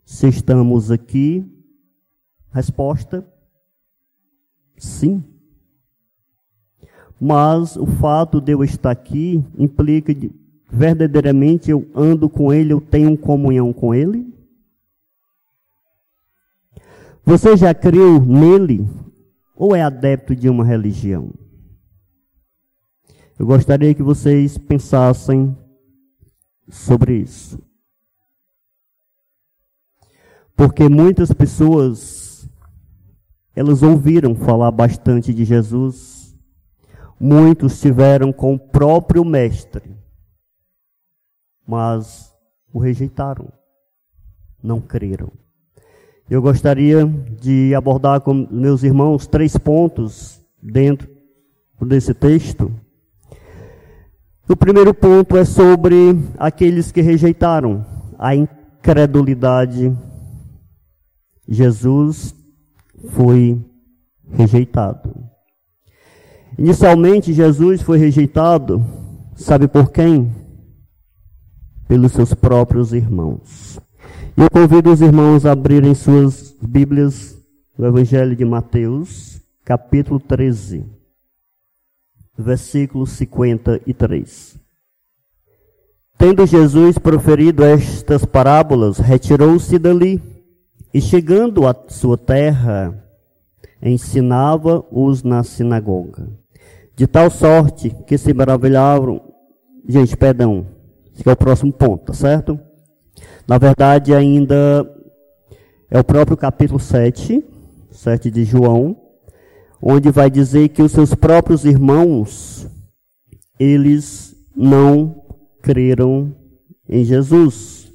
Se 0.04 0.28
estamos 0.28 0.90
aqui, 0.90 1.44
resposta: 2.50 3.26
sim. 4.76 5.22
Mas 7.20 7.76
o 7.76 7.86
fato 7.86 8.40
de 8.40 8.52
eu 8.52 8.62
estar 8.62 8.90
aqui 8.90 9.42
implica 9.58 10.14
verdadeiramente 10.70 11.70
eu 11.70 11.88
ando 11.94 12.28
com 12.28 12.52
Ele, 12.52 12.72
eu 12.72 12.80
tenho 12.80 13.16
comunhão 13.16 13.72
com 13.72 13.94
Ele? 13.94 14.26
Você 17.24 17.56
já 17.56 17.74
creu 17.74 18.20
nele 18.24 18.86
ou 19.56 19.74
é 19.74 19.82
adepto 19.82 20.36
de 20.36 20.48
uma 20.48 20.64
religião? 20.64 21.32
Eu 23.38 23.46
gostaria 23.46 23.94
que 23.94 24.02
vocês 24.02 24.56
pensassem 24.56 25.56
sobre 26.68 27.18
isso. 27.18 27.58
Porque 30.56 30.88
muitas 30.88 31.32
pessoas 31.32 32.48
elas 33.54 33.82
ouviram 33.82 34.34
falar 34.34 34.70
bastante 34.70 35.32
de 35.32 35.44
Jesus. 35.44 36.34
Muitos 37.18 37.80
tiveram 37.80 38.32
com 38.32 38.54
o 38.54 38.58
próprio 38.58 39.24
mestre, 39.24 39.96
mas 41.66 42.30
o 42.72 42.78
rejeitaram, 42.78 43.50
não 44.62 44.80
creram. 44.80 45.32
Eu 46.28 46.42
gostaria 46.42 47.06
de 47.06 47.74
abordar 47.74 48.20
com 48.20 48.34
meus 48.50 48.82
irmãos 48.82 49.26
três 49.26 49.56
pontos 49.56 50.44
dentro 50.62 51.08
desse 51.80 52.12
texto. 52.12 52.70
O 54.48 54.54
primeiro 54.54 54.94
ponto 54.94 55.36
é 55.36 55.44
sobre 55.44 56.16
aqueles 56.38 56.92
que 56.92 57.00
rejeitaram 57.00 57.84
a 58.16 58.32
incredulidade. 58.36 59.92
Jesus 61.48 62.32
foi 63.08 63.60
rejeitado. 64.30 65.12
Inicialmente, 66.56 67.32
Jesus 67.32 67.82
foi 67.82 67.98
rejeitado, 67.98 68.86
sabe 69.34 69.66
por 69.66 69.90
quem? 69.90 70.32
Pelos 71.88 72.12
seus 72.12 72.32
próprios 72.32 72.92
irmãos. 72.92 73.80
E 74.36 74.42
eu 74.42 74.50
convido 74.50 74.92
os 74.92 75.00
irmãos 75.00 75.44
a 75.44 75.52
abrirem 75.52 75.92
suas 75.92 76.54
Bíblias 76.62 77.36
no 77.76 77.84
Evangelho 77.84 78.36
de 78.36 78.44
Mateus, 78.44 79.40
capítulo 79.64 80.20
13, 80.20 80.95
versículo 82.38 83.06
53. 83.06 84.58
Tendo 86.18 86.46
Jesus 86.46 86.98
proferido 86.98 87.62
estas 87.64 88.24
parábolas, 88.24 88.98
retirou-se 88.98 89.78
dali 89.78 90.22
e, 90.92 91.00
chegando 91.00 91.66
à 91.66 91.74
sua 91.88 92.16
terra, 92.16 93.04
ensinava-os 93.82 95.22
na 95.22 95.42
sinagoga. 95.42 96.28
De 96.94 97.06
tal 97.06 97.30
sorte 97.30 97.94
que 98.06 98.16
se 98.16 98.32
maravilhavam. 98.32 99.20
Gente, 99.86 100.16
perdão, 100.16 100.66
esse 101.14 101.28
é 101.28 101.32
o 101.32 101.36
próximo 101.36 101.72
ponto, 101.72 102.06
tá 102.06 102.14
certo? 102.14 102.58
Na 103.46 103.58
verdade, 103.58 104.14
ainda 104.14 104.90
é 105.90 106.00
o 106.00 106.04
próprio 106.04 106.36
capítulo 106.36 106.80
7, 106.80 107.44
7 107.90 108.30
de 108.30 108.44
João, 108.44 108.96
onde 109.80 110.10
vai 110.10 110.30
dizer 110.30 110.68
que 110.70 110.82
os 110.82 110.92
seus 110.92 111.14
próprios 111.14 111.64
irmãos, 111.64 112.66
eles 113.58 114.34
não 114.54 115.22
creram 115.62 116.34
em 116.88 117.04
Jesus. 117.04 117.92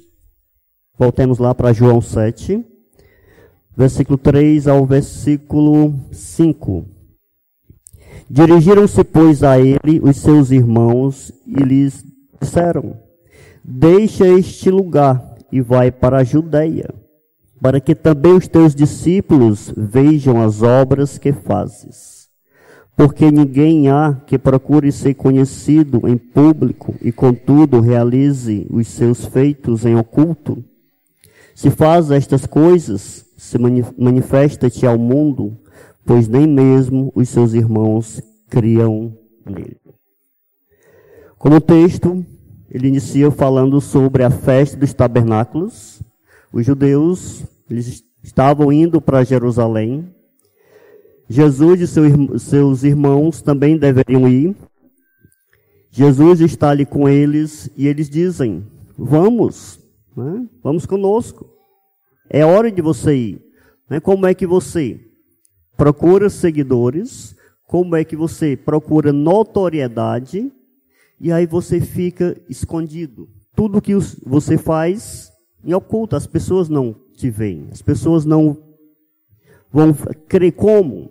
Voltemos 0.98 1.38
lá 1.38 1.54
para 1.54 1.72
João 1.72 2.00
7, 2.00 2.64
versículo 3.76 4.18
3 4.18 4.68
ao 4.68 4.86
versículo 4.86 5.94
5. 6.12 6.86
Dirigiram-se, 8.30 9.04
pois, 9.04 9.42
a 9.42 9.58
ele 9.58 10.00
os 10.02 10.16
seus 10.16 10.50
irmãos 10.50 11.32
e 11.46 11.62
lhes 11.62 12.04
disseram: 12.40 12.96
Deixa 13.64 14.26
este 14.26 14.70
lugar 14.70 15.36
e 15.50 15.60
vai 15.60 15.90
para 15.90 16.18
a 16.18 16.24
Judéia, 16.24 16.94
para 17.62 17.80
que 17.80 17.94
também 17.94 18.32
os 18.32 18.48
teus 18.48 18.74
discípulos 18.74 19.72
vejam 19.76 20.42
as 20.42 20.62
obras 20.62 21.16
que 21.16 21.32
fazes. 21.32 22.28
Porque 22.96 23.30
ninguém 23.30 23.88
há 23.88 24.20
que 24.26 24.36
procure 24.36 24.90
ser 24.90 25.14
conhecido 25.14 26.06
em 26.08 26.18
público 26.18 26.94
e, 27.00 27.12
contudo, 27.12 27.80
realize 27.80 28.66
os 28.68 28.88
seus 28.88 29.24
feitos 29.24 29.86
em 29.86 29.94
oculto. 29.94 30.62
Se 31.54 31.70
faz 31.70 32.10
estas 32.10 32.46
coisas, 32.46 33.24
se 33.36 33.56
manifesta-te 33.96 34.84
ao 34.84 34.98
mundo, 34.98 35.56
pois 36.04 36.26
nem 36.26 36.48
mesmo 36.48 37.12
os 37.14 37.28
seus 37.28 37.54
irmãos 37.54 38.20
criam 38.50 39.16
nele. 39.46 39.76
Como 41.38 41.60
texto, 41.60 42.24
ele 42.68 42.88
inicia 42.88 43.30
falando 43.30 43.80
sobre 43.80 44.24
a 44.24 44.30
festa 44.30 44.76
dos 44.76 44.92
tabernáculos. 44.92 46.02
Os 46.52 46.66
judeus, 46.66 47.44
eles 47.70 48.04
estavam 48.22 48.72
indo 48.72 49.00
para 49.00 49.24
Jerusalém. 49.24 50.12
Jesus 51.28 51.80
e 51.80 51.86
seu, 51.86 52.38
seus 52.38 52.84
irmãos 52.84 53.40
também 53.40 53.78
deveriam 53.78 54.28
ir. 54.28 54.54
Jesus 55.90 56.40
está 56.40 56.70
ali 56.70 56.84
com 56.84 57.08
eles 57.08 57.70
e 57.76 57.86
eles 57.86 58.08
dizem: 58.08 58.66
Vamos, 58.96 59.80
né? 60.16 60.46
vamos 60.62 60.84
conosco. 60.86 61.48
É 62.28 62.44
hora 62.44 62.70
de 62.70 62.82
você 62.82 63.14
ir. 63.14 63.42
Né? 63.88 64.00
Como 64.00 64.26
é 64.26 64.34
que 64.34 64.46
você 64.46 65.00
procura 65.76 66.28
seguidores? 66.28 67.34
Como 67.66 67.96
é 67.96 68.04
que 68.04 68.16
você 68.16 68.56
procura 68.56 69.12
notoriedade? 69.12 70.52
e 71.22 71.30
aí 71.30 71.46
você 71.46 71.80
fica 71.80 72.36
escondido. 72.48 73.28
Tudo 73.54 73.80
que 73.80 73.94
você 74.26 74.58
faz 74.58 75.31
em 75.64 75.72
oculto, 75.72 76.16
as 76.16 76.26
pessoas 76.26 76.68
não 76.68 76.94
te 77.14 77.30
veem, 77.30 77.68
as 77.70 77.82
pessoas 77.82 78.24
não 78.24 78.56
vão 79.70 79.94
crer 80.28 80.52
como. 80.52 81.10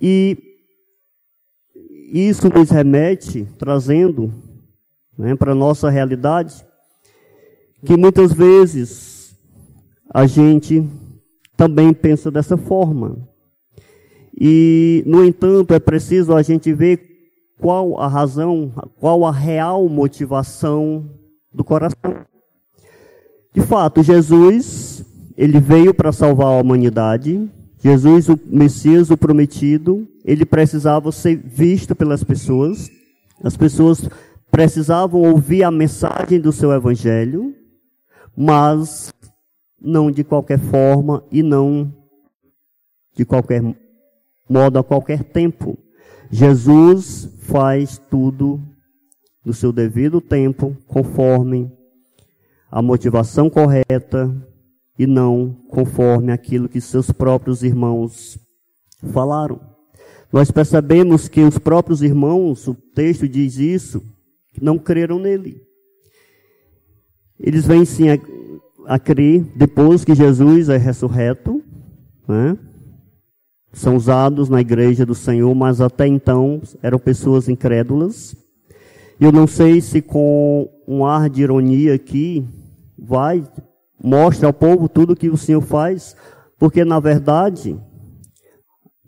E 0.00 0.36
isso 2.12 2.48
nos 2.48 2.70
remete, 2.70 3.46
trazendo 3.58 4.32
né, 5.16 5.34
para 5.34 5.52
a 5.52 5.54
nossa 5.54 5.90
realidade, 5.90 6.64
que 7.84 7.96
muitas 7.96 8.32
vezes 8.32 9.36
a 10.12 10.26
gente 10.26 10.88
também 11.56 11.92
pensa 11.92 12.30
dessa 12.30 12.56
forma. 12.56 13.28
E, 14.40 15.02
no 15.04 15.24
entanto, 15.24 15.74
é 15.74 15.80
preciso 15.80 16.34
a 16.34 16.42
gente 16.42 16.72
ver 16.72 17.08
qual 17.58 18.00
a 18.00 18.06
razão, 18.06 18.72
qual 18.98 19.26
a 19.26 19.32
real 19.32 19.88
motivação 19.88 21.10
do 21.52 21.64
coração. 21.64 22.27
De 23.54 23.60
fato, 23.62 24.02
Jesus, 24.02 25.04
ele 25.36 25.60
veio 25.60 25.94
para 25.94 26.12
salvar 26.12 26.48
a 26.48 26.60
humanidade. 26.60 27.50
Jesus, 27.82 28.28
o 28.28 28.38
Messias, 28.46 29.10
o 29.10 29.16
prometido, 29.16 30.06
ele 30.24 30.44
precisava 30.44 31.10
ser 31.12 31.36
visto 31.36 31.94
pelas 31.94 32.22
pessoas. 32.22 32.90
As 33.42 33.56
pessoas 33.56 34.08
precisavam 34.50 35.22
ouvir 35.22 35.62
a 35.62 35.70
mensagem 35.70 36.40
do 36.40 36.52
seu 36.52 36.72
evangelho, 36.72 37.54
mas 38.36 39.12
não 39.80 40.10
de 40.10 40.24
qualquer 40.24 40.58
forma 40.58 41.22
e 41.30 41.42
não 41.42 41.92
de 43.14 43.24
qualquer 43.24 43.62
modo 44.48 44.78
a 44.78 44.84
qualquer 44.84 45.22
tempo. 45.22 45.78
Jesus 46.30 47.28
faz 47.40 47.98
tudo 48.10 48.60
no 49.44 49.54
seu 49.54 49.72
devido 49.72 50.20
tempo, 50.20 50.76
conforme 50.86 51.72
a 52.70 52.82
motivação 52.82 53.48
correta 53.48 54.34
e 54.98 55.06
não 55.06 55.56
conforme 55.68 56.32
aquilo 56.32 56.68
que 56.68 56.80
seus 56.80 57.10
próprios 57.10 57.62
irmãos 57.62 58.38
falaram. 59.12 59.60
Nós 60.32 60.50
percebemos 60.50 61.28
que 61.28 61.40
os 61.40 61.58
próprios 61.58 62.02
irmãos, 62.02 62.66
o 62.66 62.74
texto 62.74 63.28
diz 63.28 63.56
isso, 63.56 64.02
não 64.60 64.78
creram 64.78 65.18
nele. 65.18 65.62
Eles 67.38 67.64
vêm 67.64 67.84
sim 67.84 68.10
a, 68.10 68.18
a 68.86 68.98
crer 68.98 69.44
depois 69.56 70.04
que 70.04 70.14
Jesus 70.14 70.68
é 70.68 70.76
ressurreto, 70.76 71.62
né? 72.26 72.58
são 73.72 73.96
usados 73.96 74.48
na 74.48 74.60
igreja 74.60 75.06
do 75.06 75.14
Senhor, 75.14 75.54
mas 75.54 75.80
até 75.80 76.06
então 76.06 76.60
eram 76.82 76.98
pessoas 76.98 77.48
incrédulas. 77.48 78.34
Eu 79.20 79.32
não 79.32 79.46
sei 79.46 79.80
se 79.80 80.02
com 80.02 80.68
um 80.86 81.04
ar 81.04 81.30
de 81.30 81.42
ironia 81.42 81.94
aqui 81.94 82.46
vai 82.98 83.44
mostra 84.02 84.46
ao 84.46 84.52
povo 84.52 84.88
tudo 84.88 85.16
que 85.16 85.28
o 85.28 85.36
Senhor 85.36 85.60
faz, 85.60 86.16
porque 86.58 86.84
na 86.84 87.00
verdade 87.00 87.78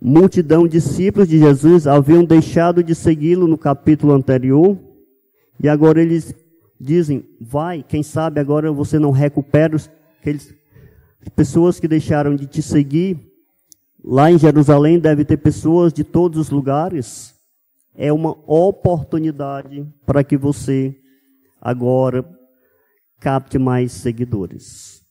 multidão 0.01 0.65
de 0.65 0.71
discípulos 0.71 1.29
de 1.29 1.39
Jesus 1.39 1.87
haviam 1.87 2.25
deixado 2.25 2.83
de 2.83 2.95
segui-lo 2.95 3.47
no 3.47 3.59
capítulo 3.59 4.13
anterior, 4.13 4.79
e 5.63 5.69
agora 5.69 6.01
eles 6.01 6.35
dizem: 6.81 7.25
"Vai, 7.41 7.85
quem 7.87 8.03
sabe 8.03 8.41
agora 8.41 8.73
você 8.73 8.99
não 8.99 9.11
recupera 9.11 9.77
os 9.77 9.91
aqueles 10.21 10.55
pessoas 11.35 11.81
que 11.81 11.89
deixaram 11.89 12.35
de 12.35 12.47
te 12.47 12.63
seguir 12.63 13.31
Lá 14.03 14.31
em 14.31 14.39
Jerusalém 14.39 14.99
deve 14.99 15.25
ter 15.25 15.37
pessoas 15.37 15.93
de 15.93 16.03
todos 16.03 16.39
os 16.39 16.51
lugares. 16.51 17.35
É 17.95 18.13
uma 18.13 18.31
oportunidade 18.47 19.87
para 20.07 20.25
que 20.25 20.37
você 20.37 20.97
agora 21.61 22.25
capte 23.21 23.59
mais 23.59 23.93
seguidores. 23.93 25.05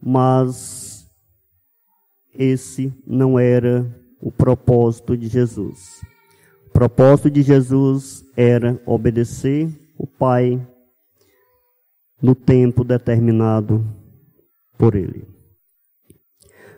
Mas 0.00 1.06
esse 2.32 2.92
não 3.04 3.38
era 3.38 3.84
o 4.20 4.30
propósito 4.30 5.16
de 5.16 5.26
Jesus. 5.26 6.00
O 6.66 6.70
propósito 6.70 7.30
de 7.30 7.42
Jesus 7.42 8.24
era 8.36 8.80
obedecer 8.86 9.68
o 9.98 10.06
Pai 10.06 10.64
no 12.22 12.34
tempo 12.34 12.84
determinado 12.84 13.84
por 14.76 14.94
Ele. 14.94 15.26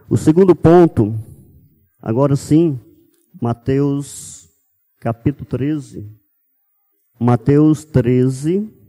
O 0.08 0.16
segundo 0.16 0.56
ponto, 0.56 1.14
agora 2.00 2.34
sim, 2.34 2.80
Mateus 3.40 4.48
capítulo 4.98 5.44
13. 5.44 6.10
Mateus 7.18 7.84
13. 7.84 8.79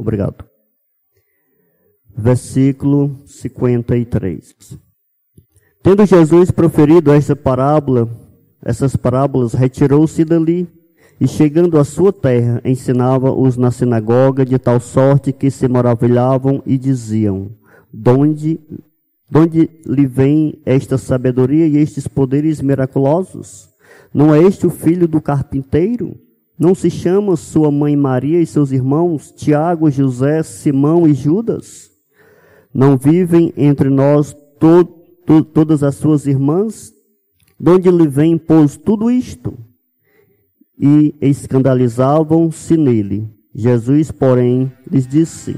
Obrigado. 0.00 0.46
Versículo 2.16 3.20
53. 3.26 4.78
Tendo 5.82 6.06
Jesus 6.06 6.50
proferido 6.50 7.12
esta 7.12 7.36
parábola, 7.36 8.08
essas 8.64 8.96
parábolas, 8.96 9.52
retirou-se 9.52 10.24
dali 10.24 10.66
e 11.20 11.28
chegando 11.28 11.78
à 11.78 11.84
sua 11.84 12.14
terra, 12.14 12.62
ensinava-os 12.64 13.58
na 13.58 13.70
sinagoga 13.70 14.42
de 14.42 14.58
tal 14.58 14.80
sorte 14.80 15.34
que 15.34 15.50
se 15.50 15.68
maravilhavam 15.68 16.62
e 16.64 16.78
diziam: 16.78 17.50
Donde, 17.92 18.58
donde 19.30 19.68
lhe 19.84 20.06
vem 20.06 20.62
esta 20.64 20.96
sabedoria 20.96 21.66
e 21.66 21.76
estes 21.76 22.08
poderes 22.08 22.62
miraculosos? 22.62 23.68
Não 24.14 24.34
é 24.34 24.42
este 24.42 24.66
o 24.66 24.70
filho 24.70 25.06
do 25.06 25.20
carpinteiro? 25.20 26.18
Não 26.60 26.74
se 26.74 26.90
chama 26.90 27.34
sua 27.36 27.70
mãe 27.70 27.96
Maria 27.96 28.40
e 28.40 28.46
seus 28.46 28.70
irmãos 28.70 29.32
Tiago, 29.32 29.90
José, 29.90 30.42
Simão 30.42 31.08
e 31.08 31.14
Judas? 31.14 31.90
Não 32.72 32.96
vivem 32.96 33.52
entre 33.56 33.88
nós 33.88 34.36
todos 34.60 35.00
to, 35.30 35.44
todas 35.44 35.84
as 35.84 35.94
suas 35.94 36.26
irmãs, 36.26 36.92
de 37.58 37.70
onde 37.70 37.88
lhe 37.88 38.08
vem, 38.08 38.36
pois, 38.36 38.76
tudo 38.76 39.08
isto? 39.08 39.56
E 40.76 41.14
escandalizavam-se 41.20 42.76
nele. 42.76 43.30
Jesus, 43.54 44.10
porém, 44.10 44.72
lhes 44.90 45.06
disse: 45.06 45.56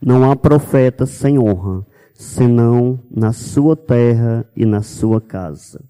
Não 0.00 0.30
há 0.30 0.36
profeta 0.36 1.06
sem 1.06 1.38
honra, 1.38 1.86
senão 2.12 3.00
na 3.10 3.32
sua 3.32 3.74
terra 3.74 4.46
e 4.54 4.66
na 4.66 4.82
sua 4.82 5.22
casa. 5.22 5.87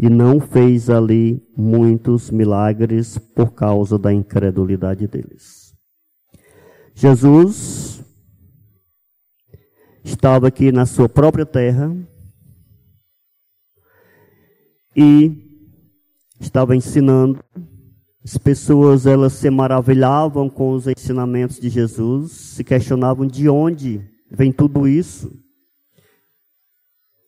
E 0.00 0.08
não 0.08 0.38
fez 0.38 0.88
ali 0.88 1.42
muitos 1.56 2.30
milagres 2.30 3.18
por 3.18 3.52
causa 3.52 3.98
da 3.98 4.12
incredulidade 4.12 5.08
deles. 5.08 5.74
Jesus 6.94 8.04
estava 10.04 10.46
aqui 10.46 10.70
na 10.70 10.86
sua 10.86 11.08
própria 11.08 11.44
terra, 11.44 11.92
e 14.98 15.30
estava 16.40 16.74
ensinando. 16.74 17.38
As 18.24 18.36
pessoas 18.36 19.06
elas 19.06 19.32
se 19.32 19.48
maravilhavam 19.48 20.50
com 20.50 20.72
os 20.72 20.88
ensinamentos 20.88 21.60
de 21.60 21.68
Jesus, 21.68 22.32
se 22.32 22.64
questionavam 22.64 23.24
de 23.24 23.48
onde 23.48 24.04
vem 24.28 24.50
tudo 24.50 24.88
isso. 24.88 25.32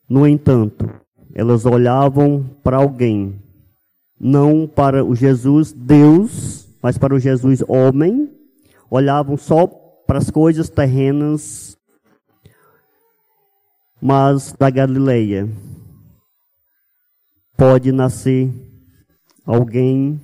No 0.09 0.27
entanto, 0.27 0.91
elas 1.35 1.65
olhavam 1.65 2.45
para 2.63 2.77
alguém, 2.77 3.41
não 4.19 4.67
para 4.67 5.05
o 5.05 5.15
Jesus 5.15 5.73
Deus, 5.73 6.69
mas 6.83 6.99
para 6.99 7.15
o 7.15 7.19
Jesus 7.19 7.63
homem, 7.69 8.31
olhavam 8.91 9.37
só 9.37 9.67
para 9.67 10.19
as 10.19 10.31
coisas 10.31 10.69
terrenas, 10.69 11.77
mas 14.01 14.53
da 14.53 14.71
Galileia, 14.71 15.49
pode 17.57 17.93
nascer 17.93 18.51
alguém 19.45 20.21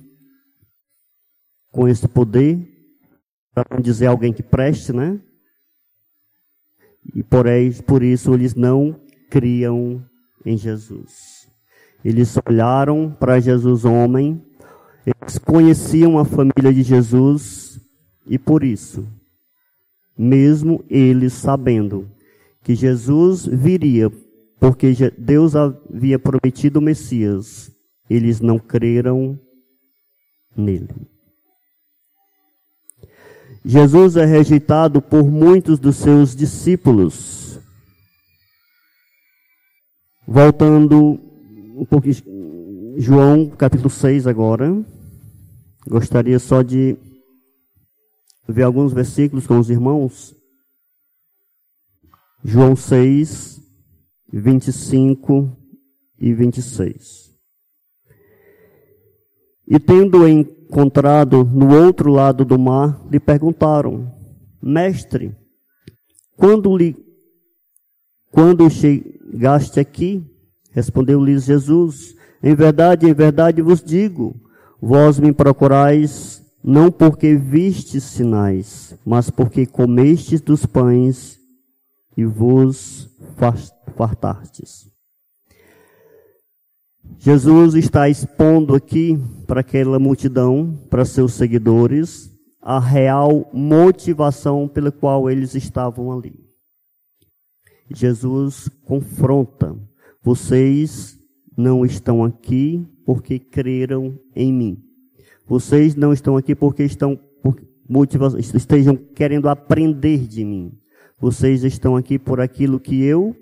com 1.71 1.87
esse 1.87 2.07
poder, 2.07 2.57
para 3.53 3.75
não 3.75 3.81
dizer 3.81 4.07
alguém 4.07 4.33
que 4.33 4.43
preste, 4.43 4.91
né? 4.91 5.19
E 7.15 7.23
por, 7.23 7.45
por 7.85 8.03
isso 8.03 8.33
eles 8.33 8.55
não 8.55 8.99
criam 9.29 10.03
em 10.47 10.57
Jesus. 10.57 11.47
Eles 12.03 12.37
olharam 12.47 13.11
para 13.11 13.39
Jesus 13.39 13.83
homem, 13.83 14.41
eles 15.05 15.37
conheciam 15.37 16.17
a 16.17 16.25
família 16.25 16.73
de 16.73 16.83
Jesus 16.83 17.79
e 18.25 18.37
por 18.37 18.63
isso, 18.63 19.05
mesmo 20.17 20.83
eles 20.89 21.33
sabendo 21.33 22.09
que 22.63 22.75
Jesus 22.75 23.45
viria 23.45 24.11
porque 24.59 24.93
Deus 25.17 25.55
havia 25.55 26.17
prometido 26.17 26.79
o 26.79 26.81
Messias, 26.81 27.71
eles 28.09 28.39
não 28.41 28.57
creram 28.57 29.39
nele. 30.55 30.89
Jesus 33.63 34.15
é 34.15 34.25
rejeitado 34.25 35.01
por 35.01 35.29
muitos 35.29 35.77
dos 35.77 35.97
seus 35.97 36.35
discípulos. 36.35 37.36
Voltando 40.29 41.17
um 41.77 41.85
pouquinho, 41.85 42.15
João 42.97 43.49
capítulo 43.49 43.89
6 43.89 44.27
agora. 44.27 44.85
Gostaria 45.87 46.37
só 46.37 46.61
de 46.61 46.97
ver 48.45 48.63
alguns 48.63 48.91
versículos 48.91 49.47
com 49.47 49.57
os 49.57 49.69
irmãos. 49.69 50.35
João 52.43 52.75
6, 52.75 53.61
25 54.33 55.57
e 56.19 56.33
26. 56.33 57.33
E 59.65 59.79
tendo 59.79 60.27
encontrado 60.27 61.45
no 61.45 61.73
outro 61.73 62.11
lado 62.11 62.43
do 62.43 62.59
mar, 62.59 63.01
lhe 63.09 63.19
perguntaram: 63.19 64.13
Mestre, 64.61 65.33
quando 66.35 66.75
lhe 66.75 67.06
quando 68.37 68.69
chegaste 68.69 69.79
aqui, 69.79 70.23
respondeu-lhes 70.69 71.45
Jesus: 71.45 72.15
Em 72.43 72.53
verdade, 72.53 73.09
em 73.09 73.13
verdade 73.13 73.63
vos 73.63 73.83
digo, 73.83 74.39
vós 74.79 75.19
me 75.19 75.33
procurais 75.33 76.45
não 76.63 76.91
porque 76.91 77.35
vistes 77.35 78.03
sinais, 78.03 78.95
mas 79.03 79.31
porque 79.31 79.65
comestes 79.65 80.39
dos 80.39 80.67
pães 80.67 81.39
e 82.15 82.25
vos 82.25 83.09
fartastes. 83.95 84.87
Jesus 87.17 87.73
está 87.73 88.07
expondo 88.07 88.75
aqui 88.75 89.17
para 89.47 89.61
aquela 89.61 89.97
multidão, 89.97 90.79
para 90.91 91.05
seus 91.05 91.33
seguidores, 91.33 92.29
a 92.61 92.79
real 92.79 93.49
motivação 93.51 94.67
pela 94.67 94.91
qual 94.91 95.27
eles 95.27 95.55
estavam 95.55 96.11
ali. 96.11 96.46
Jesus 97.89 98.69
confronta: 98.83 99.75
vocês 100.21 101.17
não 101.55 101.85
estão 101.85 102.23
aqui 102.23 102.85
porque 103.05 103.39
creram 103.39 104.19
em 104.35 104.51
mim. 104.53 104.83
Vocês 105.47 105.95
não 105.95 106.11
estão 106.11 106.35
aqui 106.35 106.53
porque 106.53 106.83
estão 106.83 107.17
por 107.41 107.55
estejam 108.53 108.95
querendo 108.95 109.47
aprender 109.47 110.27
de 110.27 110.43
mim. 110.43 110.73
Vocês 111.19 111.63
estão 111.63 111.95
aqui 111.95 112.19
por 112.19 112.41
aquilo 112.41 112.79
que 112.79 113.01
eu 113.03 113.35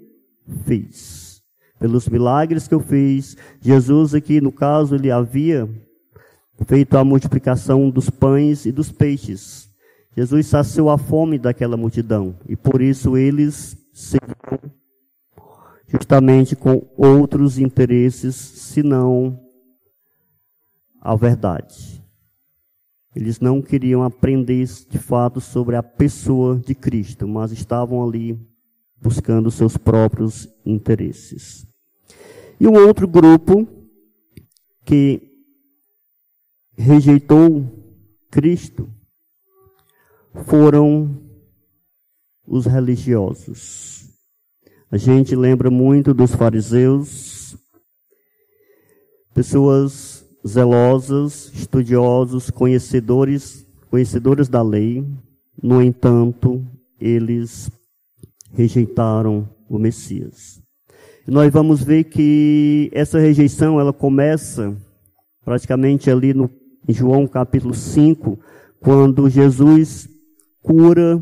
fiz. 0.66 1.42
Pelos 1.80 2.08
milagres 2.08 2.68
que 2.68 2.74
eu 2.74 2.80
fiz. 2.80 3.36
Jesus 3.60 4.14
aqui, 4.14 4.40
no 4.40 4.52
caso, 4.52 4.96
ele 4.96 5.12
havia 5.12 5.68
feito 6.68 6.96
a 6.98 7.04
multiplicação 7.04 7.90
dos 7.90 8.10
pães 8.10 8.66
e 8.66 8.72
dos 8.72 8.92
peixes. 8.92 9.70
Jesus 10.16 10.46
saciou 10.46 10.90
a 10.90 10.98
fome 10.98 11.38
daquela 11.38 11.76
multidão. 11.76 12.36
E 12.48 12.56
por 12.56 12.82
isso 12.82 13.18
eles 13.18 13.76
justamente 15.88 16.56
com 16.56 16.86
outros 16.98 17.58
interesses, 17.58 18.36
senão 18.36 19.40
a 21.00 21.16
verdade. 21.16 22.04
Eles 23.16 23.40
não 23.40 23.62
queriam 23.62 24.04
aprender 24.04 24.68
de 24.90 25.00
fato 25.00 25.40
sobre 25.40 25.78
a 25.78 25.84
pessoa 25.84 26.58
de 26.58 26.76
Cristo, 26.76 27.26
mas 27.28 27.52
estavam 27.54 28.04
ali 28.04 28.38
buscando 29.02 29.50
seus 29.50 29.78
próprios 29.78 30.50
interesses. 30.66 31.66
E 32.60 32.68
um 32.68 32.74
outro 32.74 33.08
grupo 33.08 33.66
que 34.84 35.22
rejeitou 36.78 37.66
Cristo 38.30 38.90
foram 40.44 41.25
os 42.48 42.66
religiosos. 42.66 44.10
A 44.92 44.98
gente 44.98 45.36
lembra 45.36 45.70
muito 45.70 46.14
dos 46.14 46.34
fariseus, 46.34 47.58
pessoas 49.34 50.26
zelosas, 50.48 51.52
estudiosos, 51.54 52.50
conhecedores, 52.50 53.66
conhecedores 53.90 54.48
da 54.48 54.62
lei, 54.62 55.06
no 55.62 55.82
entanto, 55.82 56.66
eles 57.00 57.72
rejeitaram 58.54 59.50
o 59.68 59.80
Messias. 59.80 60.62
Nós 61.28 61.52
vamos 61.52 61.84
ver 61.84 62.04
que 62.06 62.90
essa 62.94 63.18
rejeição 63.18 63.80
ela 63.80 63.92
começa 63.92 64.78
praticamente 65.44 66.10
ali 66.10 66.34
no 66.34 66.50
em 66.88 66.94
João 66.94 67.28
capítulo 67.28 67.74
5, 67.74 68.40
quando 68.80 69.30
Jesus 69.30 70.08
cura 70.62 71.20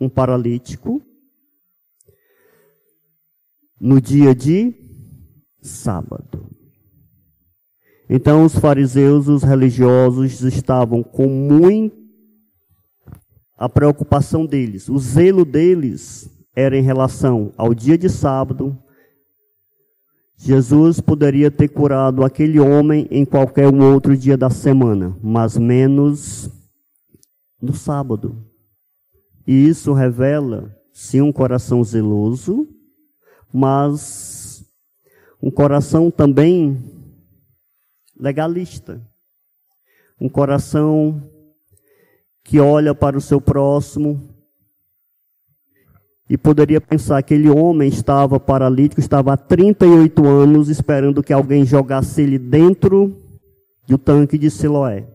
um 0.00 0.08
paralítico 0.08 1.02
no 3.80 4.00
dia 4.00 4.34
de 4.34 4.74
sábado. 5.60 6.50
Então 8.08 8.44
os 8.44 8.58
fariseus, 8.58 9.28
os 9.28 9.42
religiosos 9.42 10.42
estavam 10.42 11.02
com 11.02 11.26
muito 11.26 12.04
a 13.56 13.68
preocupação 13.68 14.44
deles, 14.44 14.88
o 14.88 14.98
zelo 14.98 15.44
deles 15.44 16.28
era 16.56 16.76
em 16.76 16.82
relação 16.82 17.52
ao 17.56 17.74
dia 17.74 17.96
de 17.96 18.08
sábado. 18.08 18.78
Jesus 20.36 21.00
poderia 21.00 21.50
ter 21.50 21.68
curado 21.68 22.24
aquele 22.24 22.58
homem 22.58 23.06
em 23.10 23.24
qualquer 23.24 23.68
um 23.68 23.92
outro 23.92 24.16
dia 24.16 24.36
da 24.36 24.50
semana, 24.50 25.16
mas 25.22 25.56
menos 25.56 26.50
no 27.60 27.72
sábado. 27.72 28.53
E 29.46 29.68
isso 29.68 29.92
revela, 29.92 30.74
sim, 30.92 31.20
um 31.20 31.32
coração 31.32 31.82
zeloso, 31.84 32.68
mas 33.52 34.64
um 35.42 35.50
coração 35.50 36.10
também 36.10 36.78
legalista. 38.18 39.00
Um 40.20 40.28
coração 40.28 41.30
que 42.42 42.58
olha 42.58 42.94
para 42.94 43.16
o 43.16 43.20
seu 43.20 43.40
próximo 43.40 44.34
e 46.28 46.38
poderia 46.38 46.80
pensar 46.80 47.22
que 47.22 47.34
aquele 47.34 47.50
homem 47.50 47.88
estava 47.88 48.40
paralítico, 48.40 49.00
estava 49.00 49.34
há 49.34 49.36
38 49.36 50.26
anos 50.26 50.68
esperando 50.68 51.22
que 51.22 51.32
alguém 51.32 51.66
jogasse 51.66 52.22
ele 52.22 52.38
dentro 52.38 53.14
do 53.86 53.98
tanque 53.98 54.38
de 54.38 54.50
Siloé, 54.50 55.06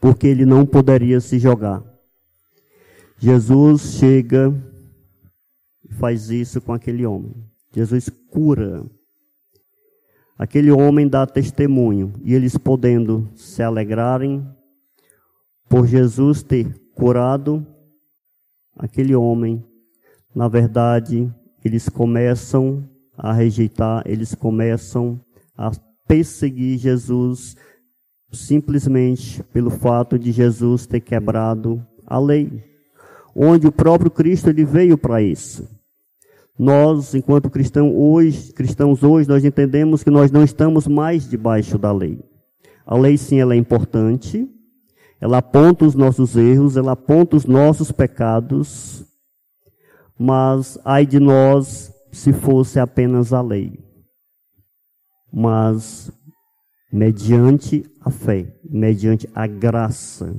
porque 0.00 0.26
ele 0.26 0.44
não 0.44 0.66
poderia 0.66 1.20
se 1.20 1.38
jogar. 1.38 1.82
Jesus 3.18 3.98
chega 3.98 4.54
e 5.84 5.92
faz 5.94 6.30
isso 6.30 6.60
com 6.60 6.72
aquele 6.72 7.04
homem. 7.04 7.34
Jesus 7.74 8.08
cura. 8.30 8.84
Aquele 10.38 10.70
homem 10.70 11.08
dá 11.08 11.26
testemunho 11.26 12.12
e 12.22 12.32
eles 12.32 12.56
podendo 12.56 13.28
se 13.34 13.62
alegrarem 13.62 14.46
por 15.68 15.86
Jesus 15.86 16.42
ter 16.42 16.72
curado 16.94 17.66
aquele 18.78 19.14
homem, 19.14 19.64
na 20.34 20.46
verdade, 20.46 21.28
eles 21.64 21.88
começam 21.88 22.88
a 23.16 23.32
rejeitar, 23.32 24.02
eles 24.06 24.34
começam 24.34 25.20
a 25.56 25.72
perseguir 26.06 26.78
Jesus 26.78 27.56
simplesmente 28.30 29.42
pelo 29.44 29.70
fato 29.70 30.18
de 30.18 30.30
Jesus 30.30 30.86
ter 30.86 31.00
quebrado 31.00 31.84
a 32.06 32.18
lei, 32.18 32.62
onde 33.40 33.68
o 33.68 33.72
próprio 33.72 34.10
Cristo 34.10 34.50
ele 34.50 34.64
veio 34.64 34.98
para 34.98 35.22
isso. 35.22 35.68
Nós, 36.58 37.14
enquanto 37.14 37.48
cristão 37.48 37.96
hoje, 37.96 38.52
cristãos 38.52 39.04
hoje, 39.04 39.28
nós 39.28 39.44
entendemos 39.44 40.02
que 40.02 40.10
nós 40.10 40.32
não 40.32 40.42
estamos 40.42 40.88
mais 40.88 41.30
debaixo 41.30 41.78
da 41.78 41.92
lei. 41.92 42.18
A 42.84 42.96
lei 42.96 43.16
sim 43.16 43.38
ela 43.38 43.54
é 43.54 43.56
importante, 43.56 44.48
ela 45.20 45.38
aponta 45.38 45.84
os 45.84 45.94
nossos 45.94 46.36
erros, 46.36 46.76
ela 46.76 46.92
aponta 46.92 47.36
os 47.36 47.44
nossos 47.44 47.92
pecados, 47.92 49.04
mas 50.18 50.76
ai 50.84 51.06
de 51.06 51.20
nós 51.20 51.94
se 52.10 52.32
fosse 52.32 52.80
apenas 52.80 53.32
a 53.32 53.40
lei. 53.40 53.78
Mas 55.32 56.10
mediante 56.92 57.84
a 58.00 58.10
fé, 58.10 58.52
mediante 58.64 59.30
a 59.32 59.46
graça 59.46 60.34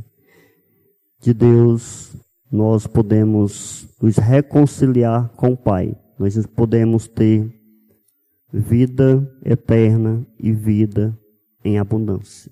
de 1.22 1.34
Deus, 1.34 2.14
nós 2.52 2.88
podemos 2.88 3.88
nos 4.02 4.18
reconciliar 4.18 5.30
com 5.36 5.54
o 5.54 5.58
Pai. 5.58 5.96
Nós 6.18 6.36
podemos 6.48 7.08
ter 7.08 7.48
vida 8.52 9.32
eterna 9.46 10.26
e 10.40 10.52
vida 10.52 11.18
em 11.64 11.78
abundância. 11.78 12.52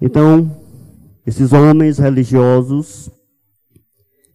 Então, 0.00 0.60
esses 1.24 1.52
homens 1.52 1.98
religiosos, 1.98 3.10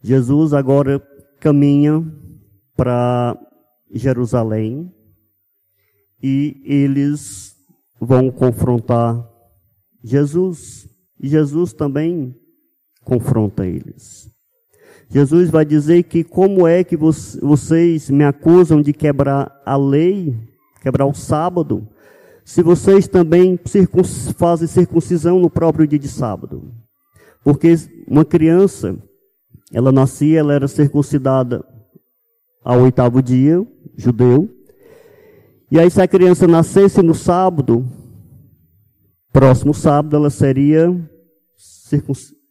Jesus 0.02 0.52
agora 0.52 0.98
caminha 1.38 2.04
para 2.74 3.38
Jerusalém 3.90 4.92
e 6.22 6.62
eles 6.64 7.54
vão 8.00 8.30
confrontar 8.30 9.28
Jesus. 10.02 10.88
E 11.20 11.28
Jesus 11.28 11.72
também 11.72 12.34
confronta 13.04 13.66
eles. 13.66 14.30
Jesus 15.10 15.50
vai 15.50 15.64
dizer 15.64 16.04
que 16.04 16.24
como 16.24 16.66
é 16.66 16.82
que 16.82 16.96
vocês 16.96 18.08
me 18.08 18.24
acusam 18.24 18.80
de 18.80 18.94
quebrar 18.94 19.60
a 19.64 19.76
lei, 19.76 20.34
quebrar 20.80 21.04
o 21.04 21.12
sábado, 21.12 21.86
se 22.44 22.62
vocês 22.62 23.06
também 23.06 23.58
fazem 24.36 24.66
circuncisão 24.66 25.38
no 25.38 25.50
próprio 25.50 25.86
dia 25.86 25.98
de 25.98 26.08
sábado. 26.08 26.72
Porque 27.44 27.74
uma 28.08 28.24
criança, 28.24 28.96
ela 29.72 29.92
nascia, 29.92 30.40
ela 30.40 30.54
era 30.54 30.66
circuncidada 30.66 31.64
ao 32.64 32.80
oitavo 32.80 33.22
dia, 33.22 33.64
judeu. 33.96 34.48
E 35.70 35.78
aí, 35.78 35.90
se 35.90 36.00
a 36.00 36.08
criança 36.08 36.46
nascesse 36.46 37.02
no 37.02 37.14
sábado, 37.14 37.86
próximo 39.32 39.74
sábado, 39.74 40.16
ela 40.16 40.30
seria 40.30 40.94
circuncidada. 41.56 42.41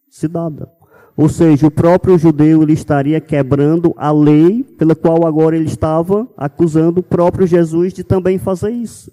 Ou 1.15 1.29
seja, 1.29 1.67
o 1.67 1.71
próprio 1.71 2.17
judeu 2.17 2.63
ele 2.63 2.73
estaria 2.73 3.19
quebrando 3.19 3.93
a 3.97 4.11
lei 4.11 4.63
pela 4.63 4.95
qual 4.95 5.25
agora 5.25 5.55
ele 5.55 5.65
estava 5.65 6.27
acusando 6.37 6.99
o 6.99 7.03
próprio 7.03 7.47
Jesus 7.47 7.93
de 7.93 8.03
também 8.03 8.37
fazer 8.37 8.71
isso. 8.71 9.11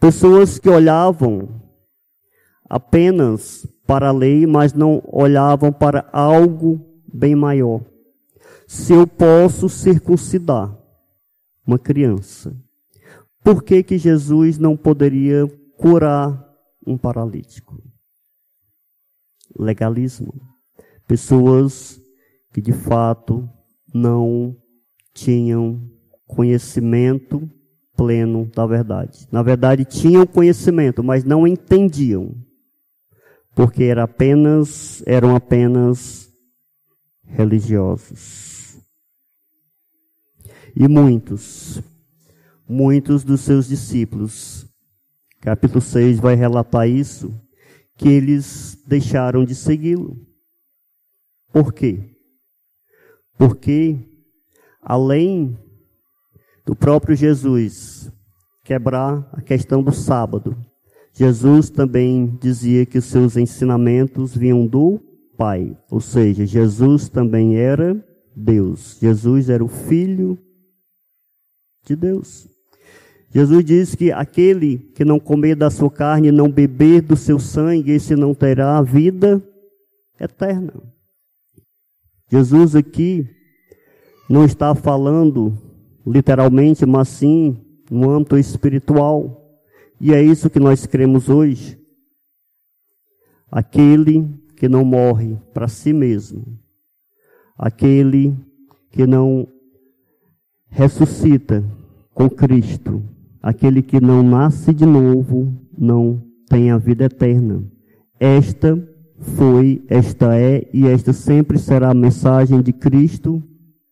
Pessoas 0.00 0.58
que 0.58 0.68
olhavam 0.68 1.48
apenas 2.68 3.66
para 3.86 4.08
a 4.08 4.12
lei, 4.12 4.46
mas 4.46 4.72
não 4.72 5.02
olhavam 5.06 5.72
para 5.72 6.08
algo 6.12 6.80
bem 7.12 7.34
maior. 7.34 7.80
Se 8.66 8.92
eu 8.92 9.06
posso 9.06 9.68
circuncidar 9.68 10.76
uma 11.66 11.78
criança, 11.78 12.54
por 13.42 13.62
que, 13.62 13.82
que 13.82 13.98
Jesus 13.98 14.58
não 14.58 14.76
poderia 14.76 15.46
curar 15.76 16.42
um 16.86 16.96
paralítico? 16.96 17.82
Legalismo. 19.58 20.32
Pessoas 21.06 22.00
que 22.52 22.60
de 22.60 22.72
fato 22.72 23.48
não 23.92 24.56
tinham 25.12 25.80
conhecimento 26.26 27.48
pleno 27.96 28.50
da 28.54 28.66
verdade. 28.66 29.26
Na 29.30 29.42
verdade, 29.42 29.84
tinham 29.84 30.26
conhecimento, 30.26 31.02
mas 31.02 31.24
não 31.24 31.46
entendiam, 31.46 32.34
porque 33.54 33.84
era 33.84 34.04
apenas, 34.04 35.02
eram 35.06 35.34
apenas 35.34 36.28
religiosos. 37.24 38.78
E 40.76 40.88
muitos, 40.88 41.80
muitos 42.68 43.22
dos 43.22 43.42
seus 43.42 43.68
discípulos, 43.68 44.66
capítulo 45.40 45.80
6 45.80 46.18
vai 46.18 46.34
relatar 46.34 46.88
isso, 46.88 47.32
que 47.96 48.08
eles 48.08 48.82
deixaram 48.86 49.44
de 49.44 49.54
segui-lo. 49.54 50.16
Por 51.52 51.72
quê? 51.72 52.16
Porque, 53.36 53.98
além 54.80 55.58
do 56.64 56.74
próprio 56.74 57.16
Jesus 57.16 58.10
quebrar 58.64 59.28
a 59.32 59.42
questão 59.42 59.82
do 59.82 59.92
sábado. 59.92 60.56
Jesus 61.12 61.70
também 61.70 62.36
dizia 62.40 62.84
que 62.86 62.98
os 62.98 63.04
seus 63.04 63.36
ensinamentos 63.36 64.34
vinham 64.34 64.66
do 64.66 65.00
Pai, 65.36 65.76
ou 65.90 66.00
seja, 66.00 66.46
Jesus 66.46 67.08
também 67.08 67.56
era 67.56 67.94
Deus. 68.34 68.98
Jesus 69.00 69.50
era 69.50 69.64
o 69.64 69.68
Filho 69.68 70.38
de 71.84 71.94
Deus. 71.94 72.48
Jesus 73.34 73.64
diz 73.64 73.94
que 73.96 74.12
aquele 74.12 74.78
que 74.94 75.04
não 75.04 75.18
comer 75.18 75.56
da 75.56 75.68
sua 75.68 75.90
carne, 75.90 76.30
não 76.30 76.48
beber 76.48 77.02
do 77.02 77.16
seu 77.16 77.40
sangue, 77.40 77.90
esse 77.90 78.14
não 78.14 78.32
terá 78.32 78.78
a 78.78 78.82
vida 78.82 79.42
eterna. 80.20 80.72
Jesus 82.30 82.76
aqui 82.76 83.28
não 84.30 84.44
está 84.44 84.72
falando 84.74 85.52
literalmente, 86.06 86.86
mas 86.86 87.08
sim 87.08 87.56
no 87.90 88.08
âmbito 88.10 88.38
espiritual. 88.38 89.60
E 90.00 90.14
é 90.14 90.22
isso 90.22 90.48
que 90.48 90.60
nós 90.60 90.86
cremos 90.86 91.28
hoje. 91.28 91.80
aquele 93.50 94.28
que 94.56 94.68
não 94.68 94.84
morre 94.84 95.36
para 95.52 95.68
si 95.68 95.92
mesmo, 95.92 96.58
aquele 97.56 98.36
que 98.90 99.06
não 99.06 99.46
ressuscita 100.68 101.64
com 102.12 102.28
Cristo, 102.28 103.00
aquele 103.44 103.82
que 103.82 104.00
não 104.00 104.22
nasce 104.22 104.72
de 104.72 104.86
novo, 104.86 105.52
não 105.76 106.18
tem 106.48 106.70
a 106.70 106.78
vida 106.78 107.04
eterna. 107.04 107.62
Esta 108.18 108.74
foi, 109.18 109.84
esta 109.86 110.34
é 110.34 110.66
e 110.72 110.86
esta 110.86 111.12
sempre 111.12 111.58
será 111.58 111.90
a 111.90 111.94
mensagem 111.94 112.62
de 112.62 112.72
Cristo 112.72 113.42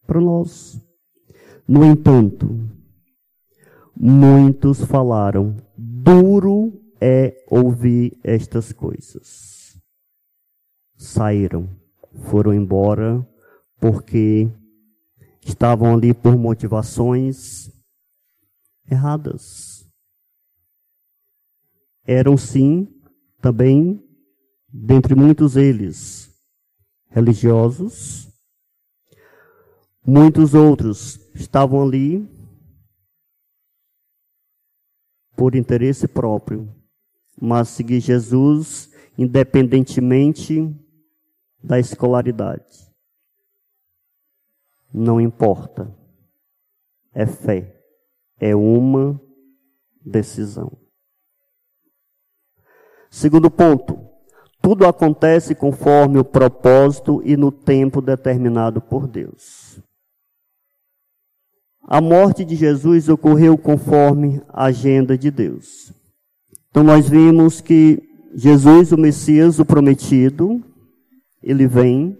para 0.06 0.18
nós. 0.22 0.80
No 1.68 1.84
entanto, 1.84 2.58
muitos 3.94 4.82
falaram, 4.86 5.54
duro 5.76 6.72
é 6.98 7.34
ouvir 7.50 8.16
estas 8.24 8.72
coisas. 8.72 9.78
Saíram, 10.96 11.68
foram 12.22 12.54
embora, 12.54 13.26
porque 13.78 14.48
estavam 15.44 15.92
ali 15.92 16.14
por 16.14 16.38
motivações 16.38 17.71
erradas. 18.92 19.88
Eram 22.04 22.36
sim 22.36 22.88
também, 23.40 24.02
dentre 24.68 25.14
muitos 25.14 25.56
eles, 25.56 26.30
religiosos. 27.08 28.28
Muitos 30.04 30.54
outros 30.54 31.16
estavam 31.34 31.82
ali 31.82 32.28
por 35.36 35.54
interesse 35.54 36.06
próprio, 36.08 36.68
mas 37.40 37.68
seguir 37.68 38.00
Jesus 38.00 38.90
independentemente 39.16 40.60
da 41.62 41.78
escolaridade. 41.78 42.90
Não 44.92 45.20
importa. 45.20 45.96
É 47.14 47.26
fé. 47.26 47.81
É 48.44 48.56
uma 48.56 49.20
decisão. 50.04 50.76
Segundo 53.08 53.48
ponto. 53.48 53.96
Tudo 54.60 54.84
acontece 54.84 55.54
conforme 55.54 56.18
o 56.18 56.24
propósito 56.24 57.22
e 57.24 57.36
no 57.36 57.52
tempo 57.52 58.00
determinado 58.00 58.80
por 58.80 59.06
Deus. 59.06 59.80
A 61.86 62.00
morte 62.00 62.44
de 62.44 62.56
Jesus 62.56 63.08
ocorreu 63.08 63.56
conforme 63.56 64.40
a 64.48 64.64
agenda 64.64 65.16
de 65.16 65.30
Deus. 65.30 65.92
Então 66.70 66.82
nós 66.82 67.08
vimos 67.08 67.60
que 67.60 68.02
Jesus, 68.34 68.92
o 68.92 68.96
Messias, 68.96 69.58
o 69.58 69.64
prometido, 69.64 70.60
ele 71.42 71.66
vem, 71.66 72.16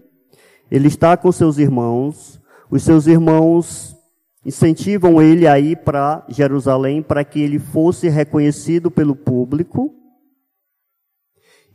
ele 0.69 0.87
está 0.87 1.17
com 1.17 1.31
seus 1.31 1.57
irmãos, 1.57 2.39
os 2.69 2.83
seus 2.83 3.07
irmãos 3.07 3.93
incentivam 4.45 5.21
ele 5.21 5.47
a 5.47 5.59
ir 5.59 5.77
para 5.77 6.25
Jerusalém 6.29 7.01
para 7.01 7.23
que 7.23 7.39
ele 7.39 7.59
fosse 7.59 8.09
reconhecido 8.09 8.91
pelo 8.91 9.15
público. 9.15 9.93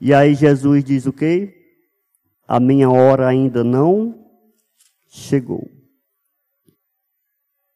E 0.00 0.12
aí 0.12 0.34
Jesus 0.34 0.84
diz 0.84 1.06
o 1.06 1.12
quê? 1.12 1.54
A 2.46 2.60
minha 2.60 2.90
hora 2.90 3.26
ainda 3.26 3.64
não 3.64 4.26
chegou. 5.08 5.68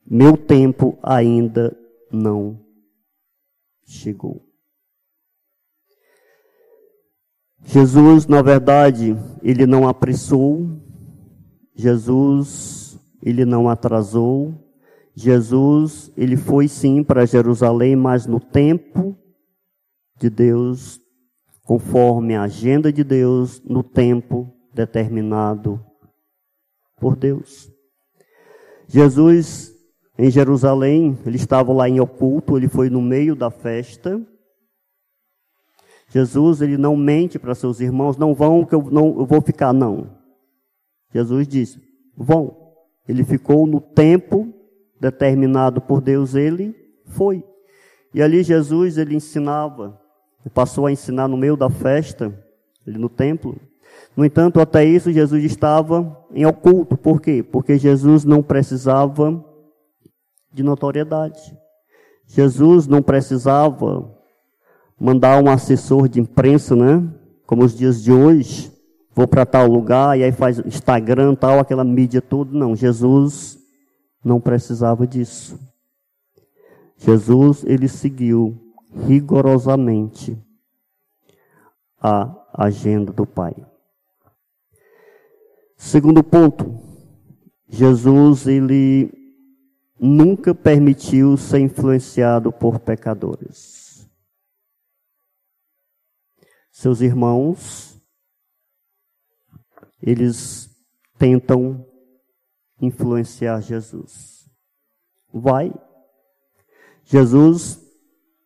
Meu 0.07 0.37
tempo 0.37 0.99
ainda 1.03 1.77
não 2.11 2.61
chegou. 3.85 4.47
Jesus, 7.65 8.27
na 8.27 8.43
verdade, 8.43 9.17
ele 9.43 9.67
não 9.67 9.89
apressou. 9.89 10.69
Jesus, 11.75 12.99
ele 13.23 13.45
não 13.45 13.69
atrasou. 13.69 14.72
Jesus, 15.15 16.11
ele 16.17 16.37
foi 16.37 16.69
sim 16.69 17.05
para 17.05 17.27
Jerusalém, 17.27 17.95
mas 17.95 18.27
no 18.27 18.41
tempo 18.41 19.17
de 20.19 20.31
Deus, 20.31 21.01
conforme 21.65 22.35
a 22.35 22.43
agenda 22.43 22.93
de 22.93 23.05
Deus, 23.05 23.61
no 23.65 23.83
tempo 23.83 24.53
determinado 24.73 25.85
por 26.99 27.17
Deus. 27.17 27.71
Jesus 28.89 29.73
em 30.19 30.31
Jerusalém, 30.31 31.19
ele 31.25 31.37
estava 31.37 31.73
lá 31.73 31.89
em 31.89 31.99
oculto, 31.99 32.57
ele 32.57 32.69
foi 32.69 32.91
no 32.91 33.01
meio 33.01 33.35
da 33.35 33.51
festa. 33.51 34.21
Jesus, 36.09 36.61
ele 36.61 36.77
não 36.77 36.95
mente 36.95 37.39
para 37.39 37.55
seus 37.55 37.81
irmãos, 37.81 38.17
não 38.17 38.35
vão 38.35 38.65
que 38.65 38.75
eu 38.75 38.83
não 38.91 39.19
eu 39.19 39.27
vou 39.27 39.41
ficar 39.41 39.73
não. 39.73 40.11
Jesus 41.13 41.49
disse: 41.49 41.81
"Vão". 42.17 42.57
Ele 43.09 43.25
ficou 43.25 43.67
no 43.67 43.81
tempo 43.81 44.53
determinado 45.03 45.81
por 45.81 46.01
Deus, 46.01 46.37
ele 46.37 46.77
foi. 47.07 47.45
E 48.15 48.23
ali 48.23 48.45
Jesus 48.45 48.97
ele 48.97 49.17
ensinava, 49.17 49.99
passou 50.55 50.87
a 50.87 50.93
ensinar 50.93 51.27
no 51.27 51.37
meio 51.37 51.57
da 51.57 51.69
festa, 51.69 52.33
ali 52.87 52.97
no 52.97 53.09
templo. 53.09 53.61
No 54.17 54.25
entanto, 54.25 54.61
até 54.61 54.85
isso 54.85 55.11
Jesus 55.11 55.43
estava 55.43 56.17
em 56.33 56.47
oculto. 56.47 56.97
Por 56.97 57.21
quê? 57.21 57.43
Porque 57.43 57.77
Jesus 57.77 58.25
não 58.25 58.45
precisava 58.45 59.45
de 60.53 60.63
notoriedade. 60.63 61.41
Jesus 62.25 62.87
não 62.87 63.03
precisava 63.03 64.09
mandar 65.01 65.43
um 65.43 65.51
assessor 65.51 66.09
de 66.09 66.21
imprensa, 66.21 66.77
né? 66.77 67.03
Como 67.45 67.65
os 67.65 67.77
dias 67.77 68.01
de 68.01 68.13
hoje, 68.13 68.71
vou 69.13 69.27
para 69.27 69.45
tal 69.45 69.67
lugar 69.67 70.17
e 70.17 70.23
aí 70.23 70.31
faz 70.31 70.61
Instagram, 70.61 71.35
tal, 71.35 71.59
aquela 71.59 71.83
mídia 71.83 72.23
toda. 72.23 72.57
Não, 72.57 72.77
Jesus 72.77 73.62
não 74.25 74.41
precisava 74.41 75.07
disso. 75.07 75.59
Jesus, 76.97 77.65
ele 77.65 77.89
seguiu 77.89 78.75
rigorosamente 79.07 80.41
a 82.01 82.47
agenda 82.53 83.13
do 83.13 83.27
Pai. 83.27 83.55
Segundo 85.77 86.23
ponto, 86.23 86.79
Jesus, 87.69 88.47
ele 88.47 89.11
nunca 89.99 90.55
permitiu 90.55 91.37
ser 91.37 91.61
influenciado 91.61 92.53
por 92.53 92.79
pecadores. 92.79 94.09
Seus 96.71 97.01
irmãos, 97.01 98.01
eles 100.01 100.71
tentam 101.19 101.87
influenciar 102.83 103.61
Jesus. 103.63 104.51
Vai. 105.33 105.73
Jesus 107.05 107.81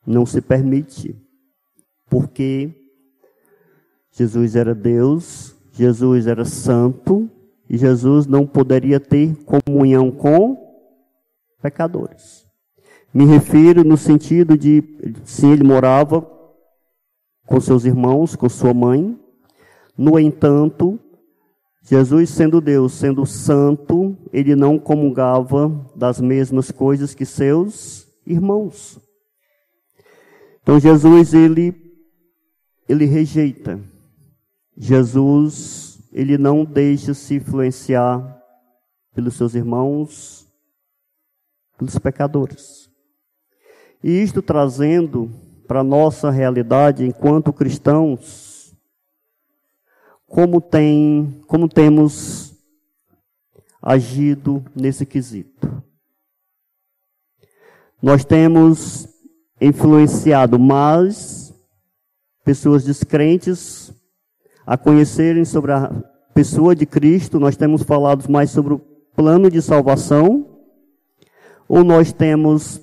não 0.07 0.25
se 0.25 0.41
permite, 0.41 1.17
porque 2.09 2.71
Jesus 4.13 4.55
era 4.55 4.75
Deus, 4.75 5.57
Jesus 5.73 6.27
era 6.27 6.45
santo, 6.45 7.29
e 7.69 7.77
Jesus 7.77 8.27
não 8.27 8.47
poderia 8.47 9.01
ter 9.01 9.35
comunhão 9.45 10.13
com 10.13 10.57
pecadores. 11.61 12.47
Me 13.13 13.25
refiro 13.25 13.83
no 13.83 13.97
sentido 13.97 14.57
de 14.57 14.83
se 15.25 15.47
ele 15.47 15.65
morava 15.65 16.25
com 17.47 17.61
seus 17.61 17.85
irmãos, 17.85 18.37
com 18.37 18.49
sua 18.49 18.75
mãe. 18.75 19.19
No 19.97 20.19
entanto, 20.19 21.01
Jesus, 21.89 22.31
sendo 22.31 22.61
Deus, 22.61 22.95
sendo 22.95 23.25
santo, 23.25 24.19
ele 24.33 24.57
não 24.57 24.77
comungava 24.77 25.69
das 25.95 26.21
mesmas 26.21 26.73
coisas 26.73 27.15
que 27.15 27.25
seus 27.25 28.09
irmãos. 28.27 28.99
Então 30.63 30.81
Jesus 30.81 31.33
ele 31.33 31.75
ele 32.89 33.05
rejeita. 33.05 33.81
Jesus 34.77 36.01
ele 36.13 36.37
não 36.37 36.65
deixa 36.65 37.15
se 37.15 37.37
influenciar 37.37 38.37
pelos 39.15 39.35
seus 39.35 39.55
irmãos, 39.55 40.45
pelos 41.79 41.97
pecadores. 42.01 42.91
E 44.03 44.11
isto 44.11 44.43
trazendo 44.43 45.31
para 45.69 45.85
nossa 45.85 46.33
realidade 46.33 47.05
enquanto 47.05 47.53
cristãos, 47.53 48.46
como, 50.37 50.61
tem, 50.61 51.43
como 51.47 51.67
temos 51.67 52.55
agido 53.81 54.63
nesse 54.75 55.07
quesito. 55.07 55.83
Nós 58.03 58.23
temos 58.23 59.09
influenciado 59.59 60.59
mais 60.59 61.55
pessoas 62.45 62.85
descrentes 62.85 63.91
a 64.67 64.77
conhecerem 64.77 65.47
sobre 65.47 65.73
a 65.73 65.91
pessoa 66.35 66.77
de 66.77 66.85
Cristo, 66.85 67.41
nós 67.41 67.57
temos 67.57 67.83
falado 67.83 68.31
mais 68.31 68.51
sobre 68.51 68.75
o 68.75 68.79
plano 69.17 69.51
de 69.51 69.63
salvação 69.63 70.61
ou 71.67 71.83
nós 71.83 72.13
temos 72.13 72.79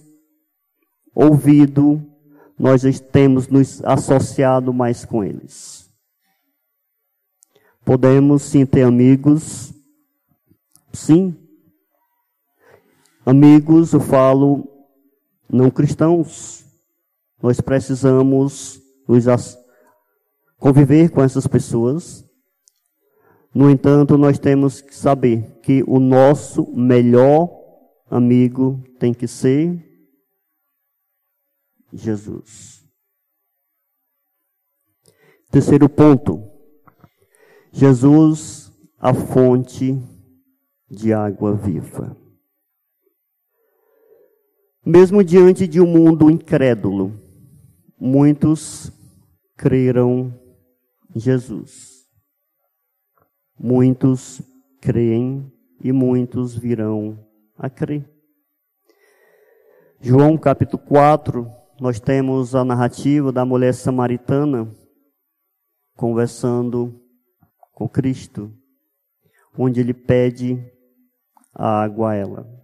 ouvido, 1.14 2.02
nós 2.58 2.82
temos 3.12 3.48
nos 3.48 3.80
associado 3.86 4.74
mais 4.74 5.06
com 5.06 5.24
eles? 5.24 5.83
Podemos 7.86 8.44
sim 8.44 8.66
ter 8.66 8.84
amigos, 8.84 9.74
sim. 10.94 11.36
Amigos, 13.26 13.94
eu 13.94 14.00
falo, 14.00 14.68
não 15.50 15.70
cristãos. 15.70 16.66
Nós 17.42 17.60
precisamos 17.60 18.82
nos 19.08 19.58
conviver 20.58 21.10
com 21.10 21.22
essas 21.22 21.46
pessoas. 21.46 22.26
No 23.54 23.70
entanto, 23.70 24.18
nós 24.18 24.40
temos 24.40 24.80
que 24.82 24.96
saber 24.96 25.60
que 25.62 25.84
o 25.86 26.00
nosso 26.00 26.66
melhor 26.74 27.50
amigo 28.10 28.82
tem 28.98 29.14
que 29.14 29.28
ser 29.28 29.78
Jesus. 31.92 32.82
Terceiro 35.52 35.90
ponto. 35.90 36.53
Jesus, 37.76 38.72
a 39.00 39.16
fonte 39.16 40.00
de 40.88 41.12
água 41.12 41.56
viva. 41.56 42.16
Mesmo 44.86 45.24
diante 45.24 45.66
de 45.66 45.82
um 45.82 45.88
mundo 45.88 46.30
incrédulo, 46.30 47.20
muitos 48.00 48.92
creram 49.58 50.32
em 51.16 51.20
Jesus. 51.20 52.08
Muitos 53.60 54.40
creem 54.80 55.52
e 55.84 55.92
muitos 55.92 56.56
virão 56.56 57.18
a 57.58 57.72
crer. 57.72 58.08
João 60.00 60.38
capítulo 60.38 60.84
4, 60.84 61.50
nós 61.82 62.00
temos 62.00 62.54
a 62.54 62.64
narrativa 62.64 63.32
da 63.32 63.44
mulher 63.44 63.74
samaritana 63.74 64.72
conversando 65.96 67.03
com 67.74 67.90
Cristo, 67.90 68.54
onde 69.58 69.80
ele 69.80 69.94
pede 69.94 70.64
a 71.54 71.84
água 71.84 72.12
a 72.12 72.16
ela. 72.16 72.64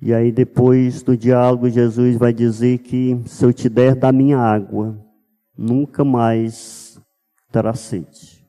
E 0.00 0.12
aí, 0.12 0.30
depois 0.30 1.02
do 1.02 1.16
diálogo, 1.16 1.70
Jesus 1.70 2.16
vai 2.16 2.32
dizer 2.32 2.78
que 2.78 3.20
se 3.26 3.44
eu 3.44 3.52
te 3.52 3.68
der 3.68 3.94
da 3.94 4.12
minha 4.12 4.38
água, 4.38 4.96
nunca 5.56 6.04
mais 6.04 7.00
terá 7.50 7.74
sede. 7.74 8.46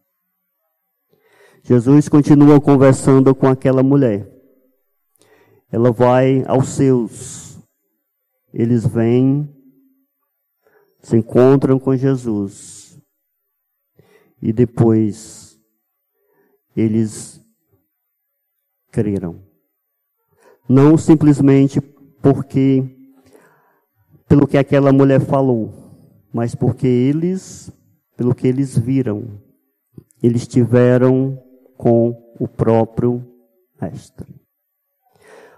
Jesus 1.63 2.07
continua 2.07 2.61
conversando 2.61 3.33
com 3.33 3.47
aquela 3.47 3.81
mulher. 3.81 4.29
Ela 5.71 5.91
vai 5.91 6.43
aos 6.47 6.69
seus. 6.69 7.59
Eles 8.53 8.85
vêm, 8.85 9.53
se 11.01 11.17
encontram 11.17 11.77
com 11.77 11.95
Jesus. 11.95 12.86
E 14.41 14.53
depois 14.53 15.59
eles 16.75 17.41
creram. 18.91 19.41
Não 20.69 20.97
simplesmente 20.97 21.81
porque, 22.21 22.83
pelo 24.27 24.47
que 24.47 24.57
aquela 24.57 24.91
mulher 24.91 25.19
falou, 25.21 25.73
mas 26.31 26.53
porque 26.53 26.87
eles, 26.87 27.71
pelo 28.15 28.35
que 28.35 28.47
eles 28.47 28.77
viram, 28.77 29.41
eles 30.21 30.47
tiveram 30.47 31.41
com 31.77 32.35
o 32.39 32.47
próprio 32.47 33.25
Mestre. 33.79 34.35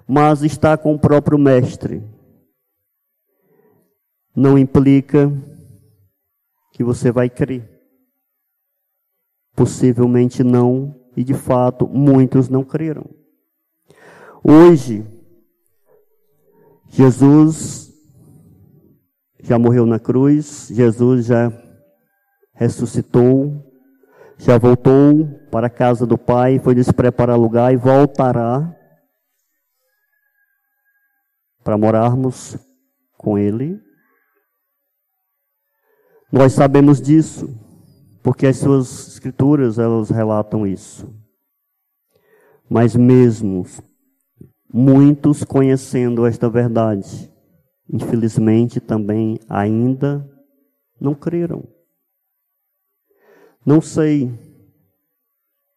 Mas 0.07 0.41
estar 0.41 0.77
com 0.77 0.93
o 0.93 0.99
próprio 0.99 1.37
Mestre 1.37 2.03
não 4.35 4.57
implica 4.57 5.31
que 6.73 6.83
você 6.83 7.11
vai 7.11 7.29
crer. 7.29 7.68
Possivelmente 9.59 10.41
não, 10.41 10.95
e 11.17 11.21
de 11.21 11.33
fato 11.33 11.85
muitos 11.85 12.47
não 12.47 12.63
creram. 12.63 13.03
Hoje, 14.41 15.05
Jesus 16.87 17.91
já 19.37 19.59
morreu 19.59 19.85
na 19.85 19.99
cruz, 19.99 20.69
Jesus 20.71 21.25
já 21.25 21.51
ressuscitou, 22.53 23.69
já 24.37 24.57
voltou 24.57 25.27
para 25.51 25.67
a 25.67 25.69
casa 25.69 26.07
do 26.07 26.17
Pai, 26.17 26.57
foi 26.59 26.73
nos 26.73 26.89
preparar 26.89 27.37
lugar 27.37 27.73
e 27.73 27.75
voltará 27.75 28.73
para 31.65 31.77
morarmos 31.77 32.57
com 33.17 33.37
Ele. 33.37 33.77
Nós 36.31 36.53
sabemos 36.53 37.01
disso, 37.01 37.68
porque 38.21 38.47
as 38.47 38.57
suas 38.57 39.07
escrituras 39.07 39.79
elas 39.79 40.09
relatam 40.09 40.65
isso. 40.65 41.13
Mas 42.69 42.95
mesmo 42.95 43.65
Muitos 44.71 45.43
conhecendo 45.43 46.27
esta 46.27 46.47
verdade, 46.47 47.33
infelizmente 47.91 48.79
também 48.79 49.39
ainda 49.49 50.23
não 51.01 51.15
creram. 51.15 51.63
Não 53.65 53.81
sei 53.81 54.31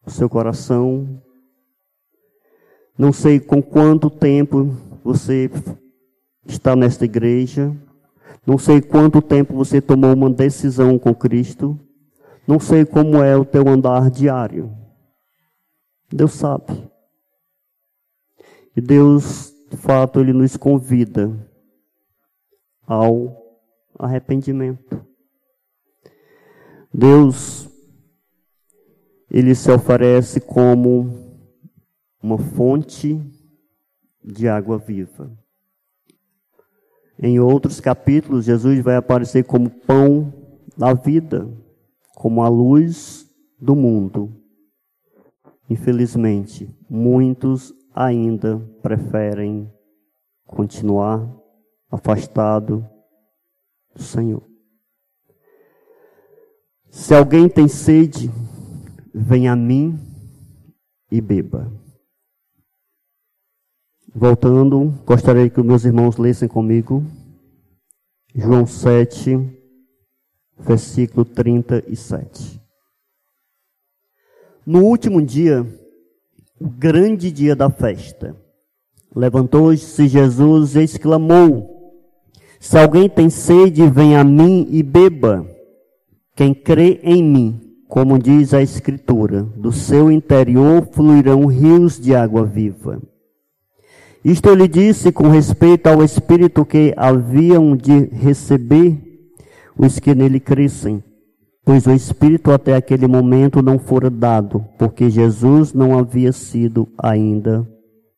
o 0.04 0.10
seu 0.10 0.28
coração, 0.28 1.22
não 2.98 3.14
sei 3.14 3.40
com 3.40 3.62
quanto 3.62 4.10
tempo 4.10 4.76
você 5.02 5.50
está 6.46 6.76
nesta 6.76 7.06
igreja, 7.06 7.74
não 8.46 8.58
sei 8.58 8.82
quanto 8.82 9.22
tempo 9.22 9.54
você 9.54 9.80
tomou 9.80 10.12
uma 10.12 10.28
decisão 10.28 10.98
com 10.98 11.14
Cristo, 11.14 11.80
não 12.46 12.58
sei 12.58 12.84
como 12.84 13.22
é 13.22 13.36
o 13.36 13.44
teu 13.44 13.68
andar 13.68 14.10
diário. 14.10 14.76
Deus 16.10 16.32
sabe. 16.32 16.90
E 18.76 18.80
Deus, 18.80 19.52
de 19.70 19.76
fato, 19.76 20.20
Ele 20.20 20.32
nos 20.32 20.56
convida 20.56 21.30
ao 22.86 23.60
arrependimento. 23.98 25.06
Deus, 26.92 27.68
Ele 29.30 29.54
se 29.54 29.70
oferece 29.70 30.40
como 30.40 31.22
uma 32.22 32.38
fonte 32.38 33.20
de 34.22 34.48
água 34.48 34.78
viva. 34.78 35.30
Em 37.18 37.38
outros 37.38 37.80
capítulos, 37.80 38.44
Jesus 38.44 38.80
vai 38.80 38.96
aparecer 38.96 39.44
como 39.44 39.70
pão 39.70 40.32
da 40.76 40.92
vida, 40.92 41.48
como 42.22 42.40
a 42.40 42.48
luz 42.48 43.28
do 43.60 43.74
mundo. 43.74 44.32
Infelizmente, 45.68 46.72
muitos 46.88 47.74
ainda 47.92 48.60
preferem 48.80 49.68
continuar 50.46 51.28
afastado 51.90 52.88
do 53.92 54.00
Senhor. 54.00 54.48
Se 56.90 57.12
alguém 57.12 57.48
tem 57.48 57.66
sede, 57.66 58.30
venha 59.12 59.54
a 59.54 59.56
mim 59.56 59.98
e 61.10 61.20
beba. 61.20 61.72
Voltando, 64.14 64.94
gostaria 65.04 65.50
que 65.50 65.60
meus 65.60 65.84
irmãos 65.84 66.18
lessem 66.18 66.46
comigo 66.46 67.04
João 68.32 68.64
7, 68.64 69.61
versículo 70.58 71.24
37. 71.24 72.60
No 74.64 74.84
último 74.84 75.20
dia, 75.20 75.66
o 76.60 76.68
grande 76.68 77.32
dia 77.32 77.56
da 77.56 77.68
festa. 77.68 78.36
Levantou-se 79.14 80.06
Jesus 80.06 80.76
e 80.76 80.82
exclamou: 80.84 81.92
Se 82.60 82.78
alguém 82.78 83.08
tem 83.08 83.28
sede, 83.28 83.88
venha 83.88 84.20
a 84.20 84.24
mim 84.24 84.68
e 84.70 84.82
beba. 84.82 85.46
Quem 86.34 86.54
crê 86.54 87.00
em 87.02 87.22
mim, 87.22 87.60
como 87.88 88.18
diz 88.18 88.54
a 88.54 88.62
Escritura, 88.62 89.42
do 89.42 89.72
seu 89.72 90.10
interior 90.10 90.88
fluirão 90.92 91.44
rios 91.46 92.00
de 92.00 92.14
água 92.14 92.44
viva. 92.44 93.02
Isto 94.24 94.48
eu 94.48 94.54
lhe 94.54 94.68
disse 94.68 95.10
com 95.10 95.28
respeito 95.28 95.88
ao 95.88 96.02
Espírito 96.02 96.64
que 96.64 96.94
haviam 96.96 97.76
de 97.76 98.06
receber 98.06 99.11
os 99.76 99.98
que 99.98 100.14
nele 100.14 100.40
crescem 100.40 101.02
pois 101.64 101.86
o 101.86 101.92
Espírito 101.92 102.50
até 102.50 102.74
aquele 102.74 103.06
momento 103.06 103.62
não 103.62 103.78
fora 103.78 104.10
dado, 104.10 104.64
porque 104.78 105.08
Jesus 105.08 105.72
não 105.72 105.98
havia 105.98 106.32
sido 106.32 106.88
ainda 106.98 107.66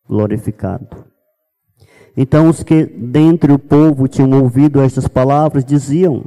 glorificado. 0.08 1.04
Então 2.16 2.48
os 2.48 2.62
que 2.62 2.84
dentre 2.84 3.52
o 3.52 3.58
povo 3.58 4.06
tinham 4.06 4.42
ouvido 4.42 4.80
estas 4.80 5.08
palavras 5.08 5.64
diziam: 5.64 6.24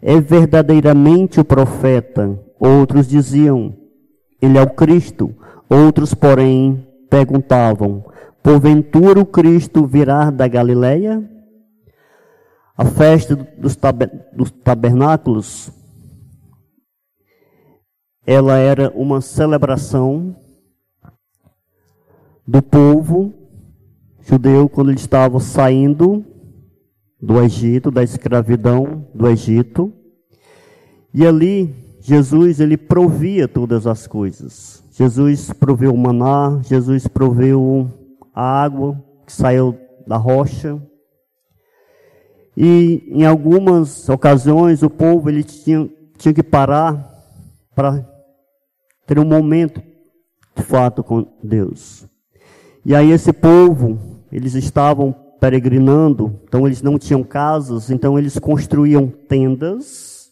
É 0.00 0.20
verdadeiramente 0.20 1.40
o 1.40 1.44
profeta. 1.44 2.38
Outros 2.60 3.08
diziam: 3.08 3.74
Ele 4.40 4.58
é 4.58 4.62
o 4.62 4.70
Cristo. 4.70 5.34
Outros, 5.68 6.12
porém, 6.12 6.86
perguntavam: 7.08 8.04
Porventura 8.42 9.18
o 9.18 9.26
Cristo 9.26 9.86
virá 9.86 10.30
da 10.30 10.46
Galileia? 10.46 11.33
A 12.76 12.84
festa 12.84 13.36
dos 13.36 14.50
tabernáculos 14.50 15.72
ela 18.26 18.56
era 18.56 18.90
uma 18.96 19.20
celebração 19.20 20.34
do 22.46 22.62
povo 22.62 23.34
judeu 24.22 24.68
quando 24.68 24.90
ele 24.90 24.98
estava 24.98 25.38
saindo 25.40 26.24
do 27.20 27.40
Egito, 27.42 27.90
da 27.90 28.02
escravidão 28.02 29.06
do 29.14 29.28
Egito. 29.28 29.92
E 31.12 31.26
ali 31.26 31.74
Jesus 32.00 32.60
ele 32.60 32.76
provia 32.76 33.46
todas 33.46 33.86
as 33.86 34.06
coisas. 34.06 34.82
Jesus 34.90 35.52
proveu 35.52 35.92
o 35.92 35.98
maná, 35.98 36.60
Jesus 36.62 37.06
proveu 37.06 37.90
a 38.34 38.62
água 38.62 39.02
que 39.26 39.32
saiu 39.32 39.78
da 40.06 40.16
rocha. 40.16 40.80
E 42.56 43.02
em 43.08 43.24
algumas 43.24 44.08
ocasiões 44.08 44.82
o 44.82 44.90
povo 44.90 45.28
ele 45.28 45.42
tinha, 45.42 45.88
tinha 46.16 46.32
que 46.32 46.42
parar 46.42 47.12
para 47.74 48.08
ter 49.06 49.18
um 49.18 49.24
momento 49.24 49.82
de 50.56 50.62
fato 50.62 51.02
com 51.02 51.26
Deus. 51.42 52.06
E 52.84 52.94
aí 52.94 53.10
esse 53.10 53.32
povo, 53.32 53.98
eles 54.30 54.54
estavam 54.54 55.12
peregrinando, 55.40 56.40
então 56.44 56.66
eles 56.66 56.80
não 56.80 56.98
tinham 56.98 57.22
casas, 57.22 57.90
então 57.90 58.18
eles 58.18 58.38
construíam 58.38 59.08
tendas 59.08 60.30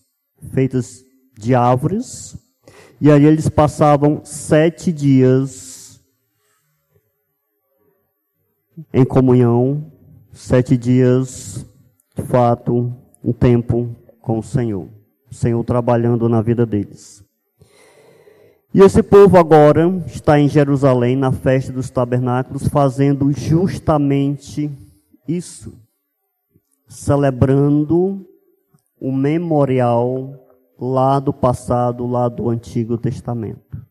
feitas 0.53 1.05
de 1.39 1.55
árvores, 1.55 2.37
e 3.01 3.11
aí 3.11 3.25
eles 3.25 3.49
passavam 3.49 4.21
sete 4.25 4.93
dias 4.93 6.01
em 8.93 9.05
comunhão, 9.05 9.93
sete 10.33 10.77
dias, 10.77 11.67
fato, 12.15 12.93
um 13.25 13.33
tempo 13.33 13.95
com 14.21 14.39
o 14.39 14.43
Senhor, 14.43 14.89
o 15.31 15.35
Senhor 15.35 15.63
trabalhando 15.65 16.29
na 16.29 16.43
vida 16.43 16.67
deles. 16.67 17.25
E 18.75 18.81
esse 18.81 19.03
povo 19.03 19.37
agora 19.37 20.03
está 20.07 20.41
em 20.41 20.49
Jerusalém, 20.49 21.15
na 21.15 21.31
festa 21.31 21.73
dos 21.73 21.91
tabernáculos, 21.91 22.69
fazendo 22.69 23.31
justamente 23.33 24.71
isso, 25.29 25.75
celebrando 26.89 28.27
o 28.99 29.13
memorial 29.13 30.43
lá 30.81 31.21
do 31.21 31.33
passado, 31.33 32.07
lá 32.07 32.29
do 32.29 32.49
Antigo 32.49 32.97
Testamento. 32.97 33.83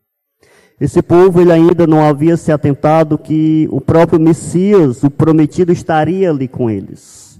Esse 0.80 1.00
povo 1.00 1.40
ele 1.40 1.52
ainda 1.52 1.86
não 1.86 2.04
havia 2.04 2.36
se 2.36 2.50
atentado 2.50 3.16
que 3.16 3.68
o 3.70 3.80
próprio 3.80 4.18
Messias, 4.18 5.04
o 5.04 5.10
prometido, 5.10 5.70
estaria 5.70 6.28
ali 6.28 6.48
com 6.48 6.68
eles. 6.68 7.31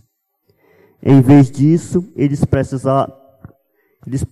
Em 1.03 1.21
vez 1.21 1.51
disso, 1.51 2.13
eles 2.15 2.45
precisaram, 2.45 3.13
eles 4.07 4.25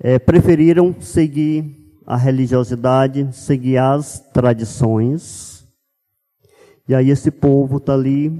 é, 0.00 0.18
preferiram 0.18 0.94
seguir 1.00 1.84
a 2.06 2.16
religiosidade, 2.16 3.28
seguir 3.32 3.76
as 3.76 4.20
tradições. 4.32 5.66
E 6.88 6.94
aí 6.94 7.10
esse 7.10 7.30
povo 7.30 7.76
está 7.76 7.94
ali 7.94 8.30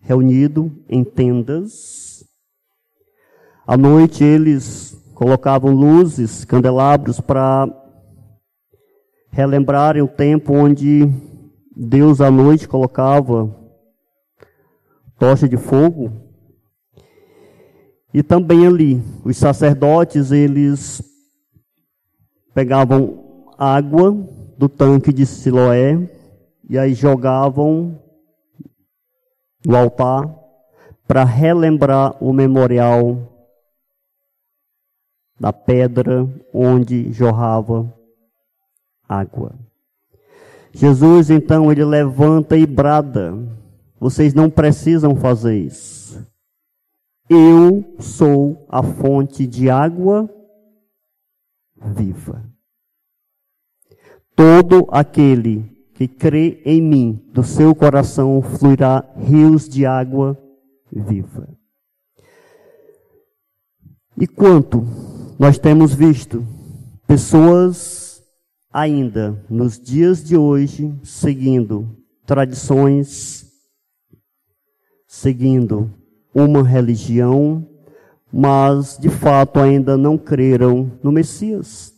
reunido 0.00 0.72
em 0.88 1.04
tendas. 1.04 2.24
À 3.66 3.76
noite 3.76 4.22
eles 4.24 4.96
colocavam 5.14 5.74
luzes, 5.74 6.44
candelabros 6.44 7.20
para 7.20 7.68
relembrarem 9.30 10.02
o 10.02 10.08
tempo 10.08 10.54
onde 10.54 11.10
Deus 11.76 12.22
à 12.22 12.30
noite 12.30 12.66
colocava 12.66 13.54
tocha 15.18 15.48
de 15.48 15.56
fogo. 15.56 16.25
E 18.16 18.22
também 18.22 18.66
ali, 18.66 19.02
os 19.26 19.36
sacerdotes, 19.36 20.32
eles 20.32 21.02
pegavam 22.54 23.52
água 23.58 24.10
do 24.56 24.70
tanque 24.70 25.12
de 25.12 25.26
Siloé 25.26 25.98
e 26.66 26.78
aí 26.78 26.94
jogavam 26.94 28.00
no 29.66 29.76
altar 29.76 30.34
para 31.06 31.24
relembrar 31.24 32.16
o 32.24 32.32
memorial 32.32 33.18
da 35.38 35.52
pedra 35.52 36.26
onde 36.54 37.12
jorrava 37.12 37.92
água. 39.06 39.54
Jesus 40.72 41.28
então 41.28 41.70
ele 41.70 41.84
levanta 41.84 42.56
e 42.56 42.64
brada: 42.64 43.34
Vocês 44.00 44.32
não 44.32 44.48
precisam 44.48 45.14
fazer 45.16 45.58
isso. 45.58 46.26
Eu 47.28 47.96
sou 47.98 48.66
a 48.68 48.82
fonte 48.82 49.46
de 49.46 49.68
água 49.68 50.30
viva. 51.76 52.44
Todo 54.34 54.86
aquele 54.90 55.64
que 55.94 56.06
crê 56.06 56.62
em 56.64 56.80
mim, 56.80 57.30
do 57.32 57.42
seu 57.42 57.74
coração 57.74 58.40
fluirá 58.42 59.02
rios 59.16 59.68
de 59.68 59.86
água 59.86 60.38
viva. 60.92 61.48
E 64.16 64.26
quanto 64.26 64.84
nós 65.38 65.58
temos 65.58 65.94
visto 65.94 66.46
pessoas 67.06 68.22
ainda 68.72 69.42
nos 69.48 69.80
dias 69.80 70.22
de 70.22 70.36
hoje 70.36 70.94
seguindo 71.02 71.88
tradições, 72.24 73.46
seguindo 75.06 75.90
uma 76.36 76.62
religião, 76.62 77.66
mas 78.30 78.98
de 78.98 79.08
fato 79.08 79.58
ainda 79.58 79.96
não 79.96 80.18
creram 80.18 80.92
no 81.02 81.10
Messias. 81.10 81.94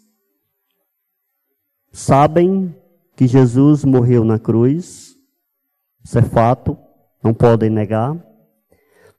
Sabem 1.91 2.73
que 3.17 3.27
Jesus 3.27 3.85
morreu 3.85 4.23
na 4.23 4.39
cruz, 4.39 5.17
isso 6.05 6.19
é 6.19 6.23
fato, 6.23 6.79
não 7.21 7.35
podem 7.35 7.69
negar. 7.69 8.17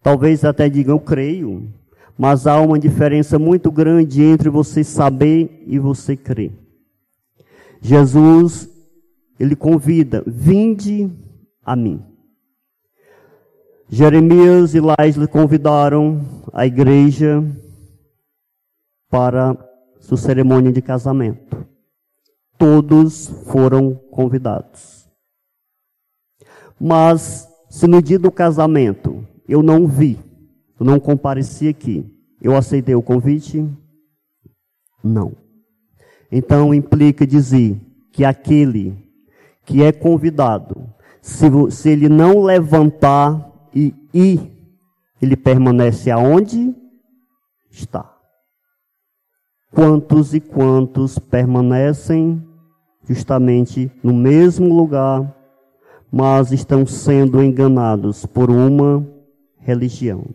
Talvez 0.01 0.45
até 0.45 0.69
digam, 0.69 0.97
creio, 0.97 1.69
mas 2.17 2.47
há 2.47 2.61
uma 2.61 2.79
diferença 2.79 3.37
muito 3.37 3.69
grande 3.69 4.23
entre 4.23 4.47
você 4.49 4.85
saber 4.85 5.65
e 5.67 5.77
você 5.77 6.15
crer. 6.15 6.53
Jesus, 7.81 8.69
ele 9.37 9.55
convida, 9.55 10.23
vinde 10.25 11.11
a 11.65 11.75
mim. 11.75 12.08
Jeremias 13.91 14.75
e 14.75 14.79
Lais 14.79 15.17
convidaram 15.31 16.21
a 16.53 16.63
igreja 16.63 17.43
para 19.09 19.57
sua 19.99 20.15
cerimônia 20.15 20.71
de 20.71 20.79
casamento. 20.79 21.65
Todos 22.55 23.27
foram 23.47 23.95
convidados. 24.11 25.09
Mas, 26.79 27.49
se 27.67 27.87
no 27.87 27.99
dia 27.99 28.19
do 28.19 28.31
casamento 28.31 29.25
eu 29.47 29.63
não 29.63 29.87
vi, 29.87 30.19
eu 30.79 30.85
não 30.85 30.99
compareci 30.99 31.67
aqui, 31.67 32.05
eu 32.39 32.55
aceitei 32.55 32.93
o 32.93 33.01
convite? 33.01 33.67
Não. 35.03 35.35
Então 36.31 36.75
implica 36.75 37.25
dizer 37.25 37.75
que 38.11 38.23
aquele 38.23 38.95
que 39.65 39.81
é 39.81 39.91
convidado, 39.91 40.87
se, 41.23 41.47
se 41.71 41.89
ele 41.89 42.07
não 42.07 42.43
levantar 42.43 43.48
e 43.73 43.93
ele 45.21 45.35
permanece 45.35 46.09
aonde 46.09 46.75
está. 47.69 48.15
Quantos 49.71 50.33
e 50.33 50.39
quantos 50.39 51.19
permanecem 51.19 52.43
justamente 53.07 53.91
no 54.03 54.13
mesmo 54.13 54.75
lugar, 54.75 55.35
mas 56.11 56.51
estão 56.51 56.85
sendo 56.85 57.43
enganados 57.43 58.25
por 58.25 58.49
uma 58.49 59.05
religião. 59.57 60.25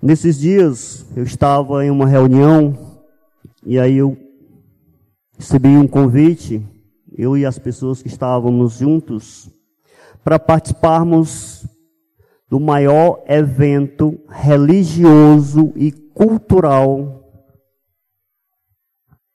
Nesses 0.00 0.38
dias 0.38 1.06
eu 1.16 1.24
estava 1.24 1.84
em 1.84 1.90
uma 1.90 2.06
reunião 2.06 2.76
e 3.64 3.78
aí 3.78 3.96
eu 3.96 4.16
recebi 5.36 5.68
um 5.68 5.86
convite, 5.86 6.64
eu 7.16 7.36
e 7.36 7.44
as 7.44 7.58
pessoas 7.58 8.02
que 8.02 8.08
estávamos 8.08 8.78
juntos, 8.78 9.50
para 10.22 10.38
participarmos 10.38 11.66
do 12.50 12.58
maior 12.58 13.22
evento 13.28 14.20
religioso 14.28 15.72
e 15.76 15.92
cultural. 15.92 17.24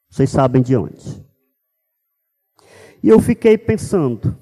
Vocês 0.10 0.30
sabem 0.30 0.62
de 0.62 0.76
onde? 0.76 1.26
E 3.02 3.08
eu 3.08 3.22
fiquei 3.22 3.58
pensando, 3.58 4.38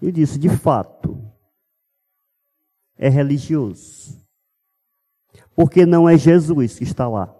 e 0.00 0.10
disse: 0.10 0.38
de 0.38 0.48
fato, 0.48 1.30
é 2.96 3.10
religioso. 3.10 4.16
Porque 5.54 5.84
não 5.84 6.08
é 6.08 6.16
Jesus 6.16 6.78
que 6.78 6.84
está 6.84 7.06
lá. 7.06 7.34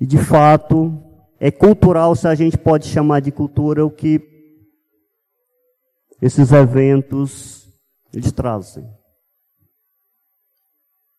E 0.00 0.06
de 0.06 0.18
fato, 0.18 1.02
é 1.38 1.52
cultural, 1.52 2.16
se 2.16 2.26
a 2.26 2.34
gente 2.34 2.58
pode 2.58 2.88
chamar 2.88 3.20
de 3.20 3.30
cultura, 3.30 3.86
o 3.86 3.90
que 3.90 4.20
esses 6.20 6.50
eventos 6.50 7.65
eles 8.12 8.32
trazem. 8.32 8.88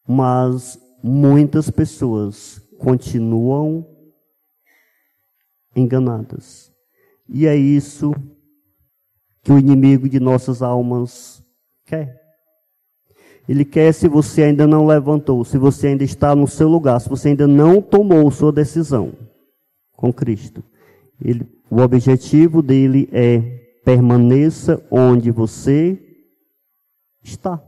Mas 0.08 0.80
muitas 1.04 1.70
pessoas 1.70 2.62
continuam 2.78 3.86
enganadas. 5.76 6.72
E 7.28 7.46
é 7.46 7.56
isso 7.56 8.14
que 9.44 9.52
o 9.52 9.60
inimigo 9.60 10.08
de 10.08 10.20
nossas 10.20 10.62
almas 10.62 11.44
quer. 11.86 12.22
Ele 13.48 13.64
quer 13.64 13.94
se 13.94 14.08
você 14.08 14.44
ainda 14.44 14.68
não 14.68 14.86
levantou, 14.86 15.46
se 15.46 15.58
você 15.58 15.88
ainda 15.88 16.04
está 16.04 16.36
no 16.36 16.48
seu 16.48 16.68
lugar, 16.68 17.00
se 17.00 17.08
você 17.08 17.30
ainda 17.30 17.48
não 17.48 17.82
tomou 17.82 18.30
sua 18.30 18.52
decisão 18.52 19.14
com 19.94 20.12
Cristo. 20.12 20.64
Ele, 21.24 21.46
o 21.70 21.80
objetivo 21.82 22.62
dele 22.62 23.08
é 23.12 23.40
permaneça 23.86 24.86
onde 24.92 25.32
você 25.32 26.07
está. 27.28 27.62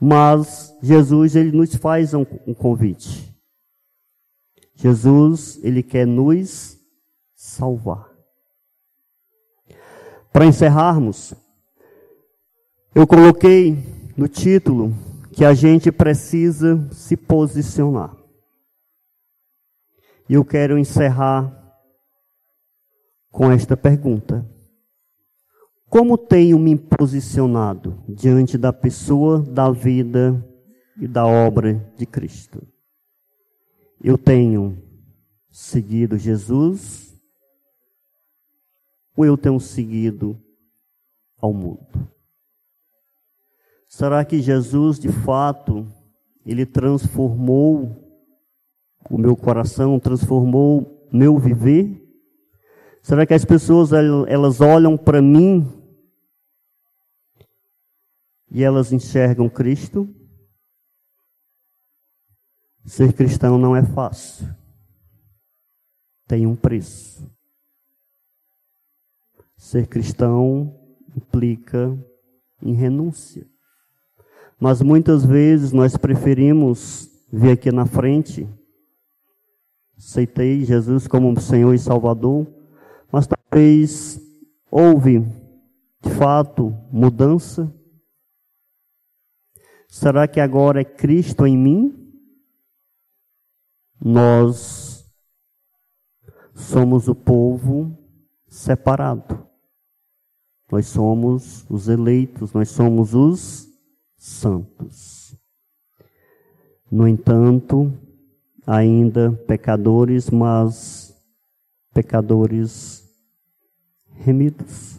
Mas 0.00 0.74
Jesus 0.82 1.34
ele 1.34 1.52
nos 1.52 1.74
faz 1.74 2.14
um, 2.14 2.24
um 2.46 2.54
convite. 2.54 3.34
Jesus 4.74 5.58
ele 5.62 5.82
quer 5.82 6.06
nos 6.06 6.78
salvar. 7.34 8.08
Para 10.32 10.46
encerrarmos, 10.46 11.34
eu 12.94 13.06
coloquei 13.06 13.76
no 14.16 14.28
título 14.28 14.94
que 15.32 15.44
a 15.44 15.54
gente 15.54 15.90
precisa 15.90 16.88
se 16.92 17.16
posicionar. 17.16 18.16
E 20.28 20.34
eu 20.34 20.44
quero 20.44 20.78
encerrar 20.78 21.54
com 23.30 23.50
esta 23.50 23.76
pergunta: 23.76 24.44
Como 25.88 26.18
tenho 26.18 26.58
me 26.58 26.76
posicionado 26.76 28.02
diante 28.06 28.58
da 28.58 28.72
pessoa, 28.72 29.40
da 29.40 29.70
vida 29.70 30.44
e 31.00 31.08
da 31.08 31.26
obra 31.26 31.74
de 31.96 32.04
Cristo? 32.04 32.66
Eu 34.02 34.18
tenho 34.18 34.82
seguido 35.50 36.18
Jesus 36.18 37.18
ou 39.16 39.24
eu 39.24 39.36
tenho 39.36 39.58
seguido 39.58 40.38
ao 41.40 41.54
mundo? 41.54 42.08
Será 43.88 44.24
que 44.24 44.42
Jesus, 44.42 44.98
de 44.98 45.08
fato, 45.08 45.86
ele 46.44 46.66
transformou 46.66 47.96
o 49.10 49.16
meu 49.16 49.34
coração, 49.34 49.98
transformou 49.98 51.08
meu 51.10 51.38
viver? 51.38 52.04
Será 53.02 53.24
que 53.24 53.32
as 53.32 53.44
pessoas 53.44 53.90
elas 53.92 54.60
olham 54.60 54.94
para 54.94 55.22
mim 55.22 55.77
e 58.50 58.62
elas 58.62 58.92
enxergam 58.92 59.48
Cristo? 59.48 60.08
Ser 62.84 63.12
cristão 63.12 63.58
não 63.58 63.76
é 63.76 63.82
fácil. 63.82 64.48
Tem 66.26 66.46
um 66.46 66.56
preço. 66.56 67.30
Ser 69.56 69.86
cristão 69.86 70.74
implica 71.14 71.96
em 72.62 72.72
renúncia. 72.72 73.46
Mas 74.58 74.80
muitas 74.82 75.24
vezes 75.24 75.72
nós 75.72 75.96
preferimos 75.96 77.10
vir 77.32 77.52
aqui 77.52 77.70
na 77.70 77.86
frente, 77.86 78.48
aceitei 79.96 80.64
Jesus 80.64 81.06
como 81.06 81.38
Senhor 81.40 81.74
e 81.74 81.78
Salvador, 81.78 82.46
mas 83.12 83.26
talvez 83.26 84.20
houve, 84.70 85.20
de 86.02 86.10
fato, 86.10 86.74
mudança? 86.90 87.72
Será 89.88 90.28
que 90.28 90.38
agora 90.38 90.82
é 90.82 90.84
Cristo 90.84 91.46
em 91.46 91.56
mim? 91.56 92.12
Nós 94.00 95.10
somos 96.54 97.08
o 97.08 97.14
povo 97.14 97.96
separado. 98.46 99.46
Nós 100.70 100.86
somos 100.86 101.64
os 101.70 101.88
eleitos, 101.88 102.52
nós 102.52 102.68
somos 102.68 103.14
os 103.14 103.66
santos. 104.16 105.34
No 106.90 107.08
entanto, 107.08 107.92
ainda 108.66 109.32
pecadores, 109.46 110.28
mas 110.28 111.14
pecadores 111.94 113.08
remidos. 114.12 114.98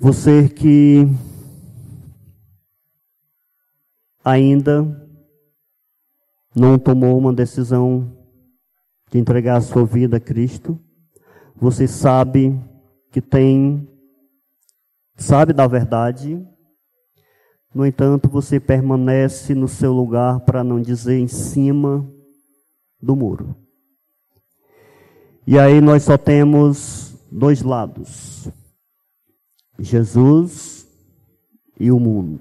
Você 0.00 0.48
que 0.48 1.04
ainda 4.28 4.84
não 6.54 6.78
tomou 6.78 7.16
uma 7.16 7.32
decisão 7.32 8.16
de 9.10 9.18
entregar 9.18 9.56
a 9.56 9.62
sua 9.62 9.86
vida 9.86 10.18
a 10.18 10.20
Cristo, 10.20 10.78
você 11.56 11.88
sabe 11.88 12.58
que 13.10 13.20
tem, 13.20 13.88
sabe 15.16 15.52
da 15.52 15.66
verdade, 15.66 16.46
no 17.74 17.86
entanto, 17.86 18.28
você 18.28 18.58
permanece 18.58 19.54
no 19.54 19.68
seu 19.68 19.92
lugar 19.92 20.40
para 20.40 20.64
não 20.64 20.80
dizer 20.80 21.18
em 21.18 21.28
cima 21.28 22.06
do 23.00 23.14
muro. 23.14 23.54
E 25.46 25.58
aí 25.58 25.80
nós 25.80 26.02
só 26.02 26.18
temos 26.18 27.14
dois 27.30 27.62
lados: 27.62 28.48
Jesus 29.78 30.86
e 31.78 31.90
o 31.92 32.00
mundo. 32.00 32.40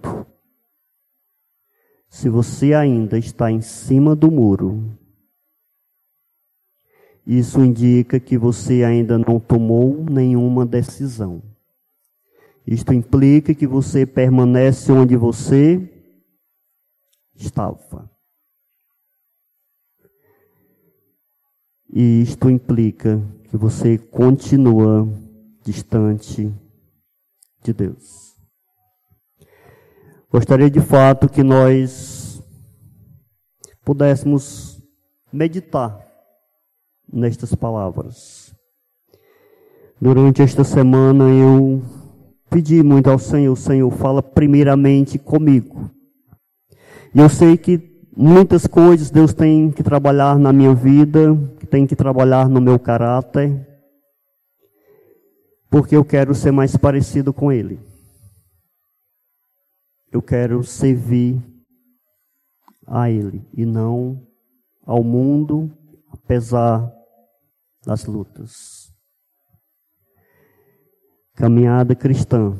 Se 2.19 2.29
você 2.29 2.73
ainda 2.73 3.15
está 3.15 3.51
em 3.51 3.61
cima 3.61 4.15
do 4.15 4.31
muro, 4.31 4.97
isso 7.27 7.63
indica 7.63 8.19
que 8.19 8.39
você 8.39 8.83
ainda 8.83 9.19
não 9.19 9.39
tomou 9.39 10.03
nenhuma 10.03 10.65
decisão. 10.65 11.43
Isto 12.65 12.91
implica 12.91 13.53
que 13.53 13.67
você 13.67 14.03
permanece 14.03 14.91
onde 14.91 15.15
você 15.15 15.79
estava. 17.35 18.09
E 21.93 22.23
isto 22.23 22.49
implica 22.49 23.21
que 23.43 23.55
você 23.55 23.95
continua 23.95 25.07
distante 25.63 26.51
de 27.63 27.73
Deus. 27.73 28.26
Gostaria 30.37 30.69
de 30.69 30.79
fato 30.79 31.27
que 31.27 31.41
nós 31.41 32.43
pudéssemos 33.83 34.79
meditar 35.33 35.99
nestas 37.11 37.55
palavras. 37.55 38.53
Durante 39.99 40.43
esta 40.43 40.63
semana 40.63 41.27
eu 41.27 41.81
pedi 42.51 42.83
muito 42.83 43.09
ao 43.09 43.17
Senhor, 43.17 43.55
Senhor, 43.55 43.89
fala 43.89 44.21
primeiramente 44.21 45.17
comigo. 45.17 45.89
E 47.15 47.19
eu 47.19 47.29
sei 47.29 47.57
que 47.57 47.97
Muitas 48.15 48.67
coisas 48.67 49.09
Deus 49.09 49.33
tem 49.33 49.71
que 49.71 49.81
trabalhar 49.81 50.37
na 50.37 50.53
minha 50.53 50.73
vida, 50.73 51.35
tem 51.69 51.87
que 51.87 51.95
trabalhar 51.95 52.47
no 52.47 52.61
meu 52.61 52.77
caráter, 52.77 53.67
porque 55.67 55.95
eu 55.95 56.05
quero 56.05 56.33
ser 56.35 56.51
mais 56.51 56.75
parecido 56.75 57.31
com 57.33 57.51
Ele. 57.51 57.79
Eu 60.11 60.21
quero 60.21 60.63
servir 60.63 61.41
a 62.85 63.09
Ele 63.09 63.45
e 63.53 63.65
não 63.65 64.25
ao 64.85 65.03
mundo, 65.03 65.69
apesar 66.09 66.89
das 67.85 68.05
lutas. 68.05 68.93
Caminhada 71.35 71.93
cristã, 71.93 72.57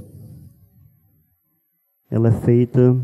ela 2.12 2.30
é 2.30 2.42
feita 2.42 2.96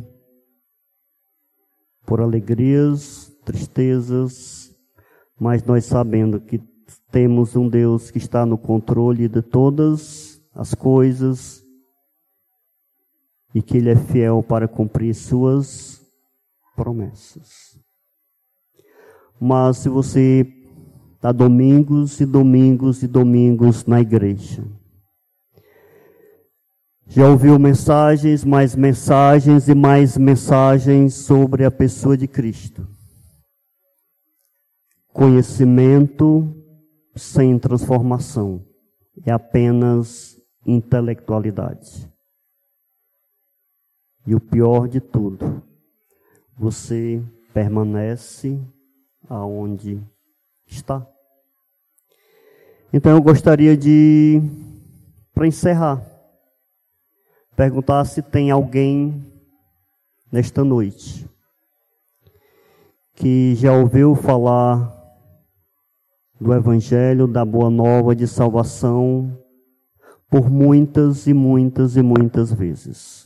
por 2.05 2.19
alegrias, 2.19 3.33
tristezas, 3.45 4.75
mas 5.39 5.63
nós 5.63 5.85
sabendo 5.85 6.39
que 6.41 6.61
temos 7.09 7.55
um 7.55 7.69
Deus 7.69 8.11
que 8.11 8.17
está 8.17 8.45
no 8.45 8.57
controle 8.57 9.29
de 9.29 9.41
todas 9.41 10.41
as 10.53 10.75
coisas 10.75 11.62
e 13.53 13.61
que 13.61 13.77
Ele 13.77 13.91
é 13.91 13.95
fiel 13.95 14.41
para 14.41 14.67
cumprir 14.67 15.13
suas 15.13 16.01
promessas. 16.75 17.77
Mas 19.39 19.77
se 19.77 19.89
você 19.89 20.47
está 21.15 21.31
domingos 21.31 22.19
e 22.19 22.25
domingos 22.25 23.03
e 23.03 23.07
domingos 23.07 23.85
na 23.85 24.01
igreja, 24.01 24.63
já 27.05 27.29
ouviu 27.29 27.59
mensagens, 27.59 28.43
mais 28.43 28.75
mensagens 28.75 29.67
e 29.67 29.75
mais 29.75 30.17
mensagens 30.17 31.13
sobre 31.13 31.65
a 31.65 31.69
pessoa 31.69 32.17
de 32.17 32.27
Cristo. 32.27 32.87
Conhecimento 35.11 36.55
sem 37.15 37.59
transformação 37.59 38.65
é 39.25 39.31
apenas 39.31 40.35
intelectualidade. 40.65 42.12
E 44.25 44.33
o 44.33 44.39
pior 44.39 44.87
de 44.87 44.99
tudo, 44.99 45.61
você 46.57 47.21
permanece 47.53 48.59
aonde 49.29 50.01
Está. 50.65 51.05
Então 52.91 53.11
eu 53.11 53.21
gostaria 53.21 53.75
de, 53.75 54.41
para 55.33 55.47
encerrar, 55.47 56.03
perguntar 57.55 58.05
se 58.05 58.21
tem 58.21 58.51
alguém 58.51 59.23
nesta 60.31 60.63
noite 60.63 61.29
que 63.15 63.53
já 63.55 63.71
ouviu 63.73 64.15
falar 64.15 64.91
do 66.39 66.53
Evangelho, 66.53 67.27
da 67.27 67.45
Boa 67.45 67.69
Nova 67.69 68.15
de 68.15 68.27
salvação 68.27 69.37
por 70.29 70.49
muitas 70.49 71.27
e 71.27 71.33
muitas 71.33 71.95
e 71.95 72.01
muitas 72.01 72.51
vezes, 72.51 73.22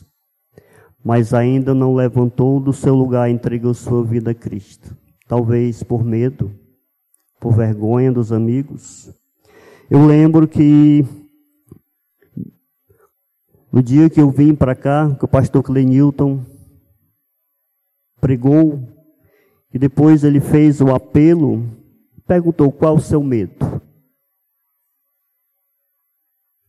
mas 1.04 1.32
ainda 1.32 1.74
não 1.74 1.94
levantou 1.94 2.60
do 2.60 2.72
seu 2.72 2.94
lugar 2.94 3.28
e 3.28 3.32
entregou 3.32 3.72
sua 3.74 4.04
vida 4.04 4.32
a 4.32 4.34
Cristo. 4.34 4.96
Talvez 5.26 5.82
por 5.82 6.04
medo, 6.04 6.50
por 7.40 7.54
vergonha 7.54 8.12
dos 8.12 8.32
amigos. 8.32 9.12
Eu 9.90 10.06
lembro 10.06 10.48
que 10.48 11.04
no 13.70 13.82
dia 13.82 14.08
que 14.08 14.20
eu 14.20 14.30
vim 14.30 14.54
para 14.54 14.74
cá, 14.74 15.14
que 15.14 15.24
o 15.24 15.28
pastor 15.28 15.62
Clenilton 15.62 16.44
pregou, 18.20 18.82
e 19.72 19.78
depois 19.78 20.24
ele 20.24 20.40
fez 20.40 20.80
o 20.80 20.94
apelo, 20.94 21.64
perguntou 22.26 22.72
qual 22.72 22.96
o 22.96 23.00
seu 23.00 23.22
medo. 23.22 23.80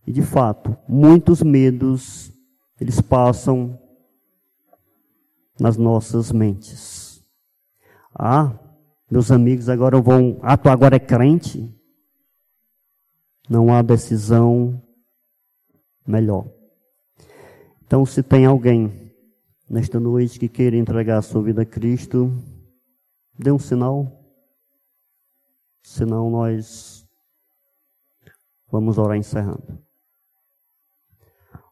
E 0.06 0.12
de 0.12 0.22
fato, 0.22 0.76
muitos 0.88 1.42
medos 1.42 2.32
eles 2.80 3.00
passam 3.00 3.80
nas 5.60 5.78
nossas 5.78 6.32
mentes. 6.32 7.24
Ah, 8.14 8.58
meus 9.10 9.32
amigos 9.32 9.70
agora 9.70 10.00
vão, 10.00 10.40
ah, 10.42 10.58
tu 10.58 10.70
agora 10.70 10.96
é 10.96 11.00
crente? 11.00 11.70
Não 13.50 13.74
há 13.74 13.82
decisão 13.82 14.82
melhor. 16.06 16.48
Então, 17.84 18.06
se 18.06 18.22
tem 18.22 18.46
alguém 18.46 19.12
nesta 19.70 20.00
noite 20.00 20.40
que 20.40 20.48
queira 20.48 20.78
entregar 20.78 21.18
a 21.18 21.24
sua 21.24 21.42
vida 21.42 21.64
a 21.64 21.66
Cristo, 21.66 22.32
dê 23.38 23.52
um 23.52 23.60
sinal. 23.60 24.16
Senão 25.82 26.30
nós 26.30 27.08
vamos 28.72 28.98
orar 28.98 29.18
encerrando. 29.18 29.84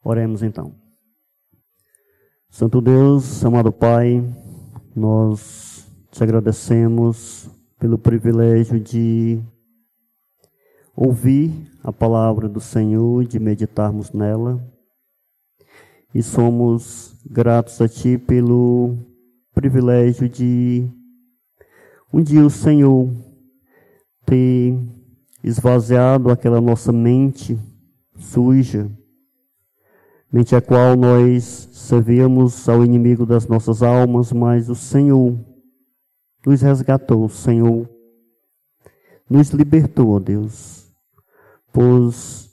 Oremos 0.04 0.42
então. 0.42 0.87
Santo 2.50 2.82
Deus, 2.82 3.45
amado 3.45 3.72
Pai, 3.72 4.24
nós 4.95 5.86
te 6.10 6.24
agradecemos 6.24 7.50
pelo 7.78 8.00
privilégio 8.00 8.80
de 8.80 9.39
ouvir 10.95 11.52
a 11.84 11.91
palavra 11.91 12.50
do 12.50 12.60
Senhor, 12.60 13.26
de 13.26 13.38
meditarmos 13.38 14.12
nela. 14.12 14.66
E 16.16 16.24
somos 16.24 17.22
gratos 17.30 17.80
a 17.82 17.88
Ti 17.88 18.18
pelo 18.18 18.98
privilégio 19.54 20.28
de 20.28 20.89
um 22.12 22.24
dia 22.24 22.43
o 22.43 22.50
Senhor 22.50 23.14
ter 24.26 24.74
esvaziado 25.43 26.32
aquela 26.32 26.62
nossa 26.62 26.91
mente 26.91 27.60
suja 28.16 28.89
mente 30.32 30.55
a 30.55 30.61
qual 30.61 30.95
nós 30.95 31.69
servíamos 31.71 32.67
ao 32.67 32.84
inimigo 32.84 33.25
das 33.25 33.47
nossas 33.47 33.82
almas, 33.82 34.32
mas 34.32 34.69
o 34.69 34.75
Senhor 34.75 35.38
nos 36.45 36.61
resgatou, 36.61 37.25
o 37.25 37.30
Senhor 37.30 37.89
nos 39.30 39.49
libertou, 39.49 40.19
Deus, 40.19 40.91
pois 41.71 42.49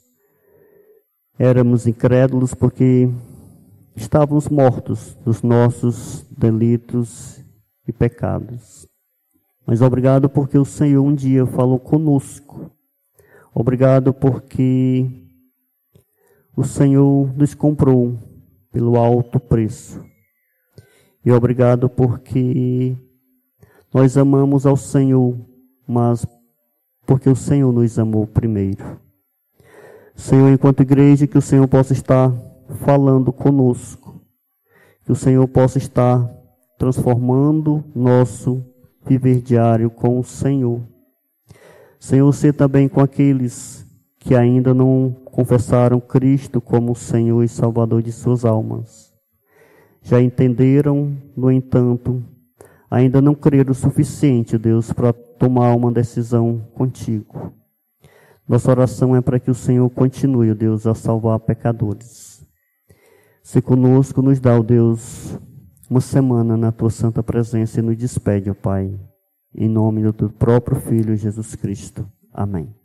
éramos 1.37 1.85
incrédulos 1.85 2.53
porque 2.53 3.09
estávamos 3.95 4.47
mortos 4.47 5.15
dos 5.23 5.41
nossos 5.41 6.25
delitos 6.29 7.41
e 7.87 7.91
pecados. 7.91 8.87
Mas 9.65 9.81
obrigado 9.81 10.29
porque 10.29 10.57
o 10.57 10.65
Senhor 10.65 11.03
um 11.03 11.13
dia 11.13 11.45
falou 11.45 11.79
conosco. 11.79 12.71
Obrigado 13.53 14.13
porque 14.13 15.24
o 16.55 16.63
Senhor 16.63 17.35
nos 17.35 17.53
comprou 17.53 18.17
pelo 18.71 18.97
alto 18.97 19.39
preço. 19.39 20.03
E 21.23 21.31
obrigado 21.31 21.89
porque 21.89 22.95
nós 23.93 24.17
amamos 24.17 24.65
ao 24.65 24.77
Senhor, 24.77 25.35
mas 25.87 26.25
porque 27.05 27.29
o 27.29 27.35
Senhor 27.35 27.71
nos 27.71 27.97
amou 27.99 28.25
primeiro. 28.25 28.99
Senhor, 30.15 30.49
enquanto 30.49 30.81
igreja, 30.81 31.27
que 31.27 31.37
o 31.37 31.41
Senhor 31.41 31.67
possa 31.67 31.93
estar 31.93 32.31
falando 32.83 33.33
conosco, 33.33 34.21
que 35.03 35.11
o 35.11 35.15
Senhor 35.15 35.47
possa 35.47 35.77
estar 35.77 36.25
transformando 36.77 37.83
nosso 37.93 38.65
viver 39.05 39.41
diário 39.41 39.89
com 39.89 40.19
o 40.19 40.23
Senhor. 40.23 40.81
Senhor, 41.99 42.31
ser 42.33 42.53
também 42.53 42.87
com 42.87 43.01
aqueles 43.01 43.84
que 44.25 44.33
ainda 44.33 44.73
não 44.73 45.15
confessaram 45.23 45.99
Cristo 45.99 46.59
como 46.59 46.95
Senhor 46.95 47.43
e 47.43 47.47
Salvador 47.47 48.01
de 48.01 48.11
suas 48.11 48.43
almas. 48.43 49.13
Já 50.01 50.19
entenderam, 50.19 51.15
no 51.37 51.51
entanto, 51.51 52.23
ainda 52.89 53.21
não 53.21 53.35
creram 53.35 53.71
o 53.71 53.75
suficiente, 53.75 54.57
Deus, 54.57 54.91
para 54.91 55.13
tomar 55.13 55.75
uma 55.75 55.91
decisão 55.91 56.67
contigo. 56.73 57.53
Nossa 58.49 58.71
oração 58.71 59.15
é 59.15 59.21
para 59.21 59.39
que 59.39 59.51
o 59.51 59.55
Senhor 59.55 59.87
continue, 59.91 60.55
Deus, 60.55 60.87
a 60.87 60.95
salvar 60.95 61.39
pecadores. 61.39 62.43
Se 63.43 63.61
conosco 63.61 64.23
nos 64.23 64.39
dá, 64.39 64.57
ó 64.57 64.63
Deus, 64.63 65.37
uma 65.87 66.01
semana 66.01 66.57
na 66.57 66.71
tua 66.71 66.89
santa 66.89 67.21
presença 67.21 67.79
e 67.79 67.83
nos 67.83 67.95
despede, 67.95 68.49
ó 68.49 68.55
Pai. 68.55 68.99
Em 69.53 69.69
nome 69.69 70.01
do 70.01 70.11
teu 70.11 70.31
próprio 70.31 70.81
Filho 70.81 71.15
Jesus 71.15 71.55
Cristo. 71.55 72.09
Amém. 72.33 72.84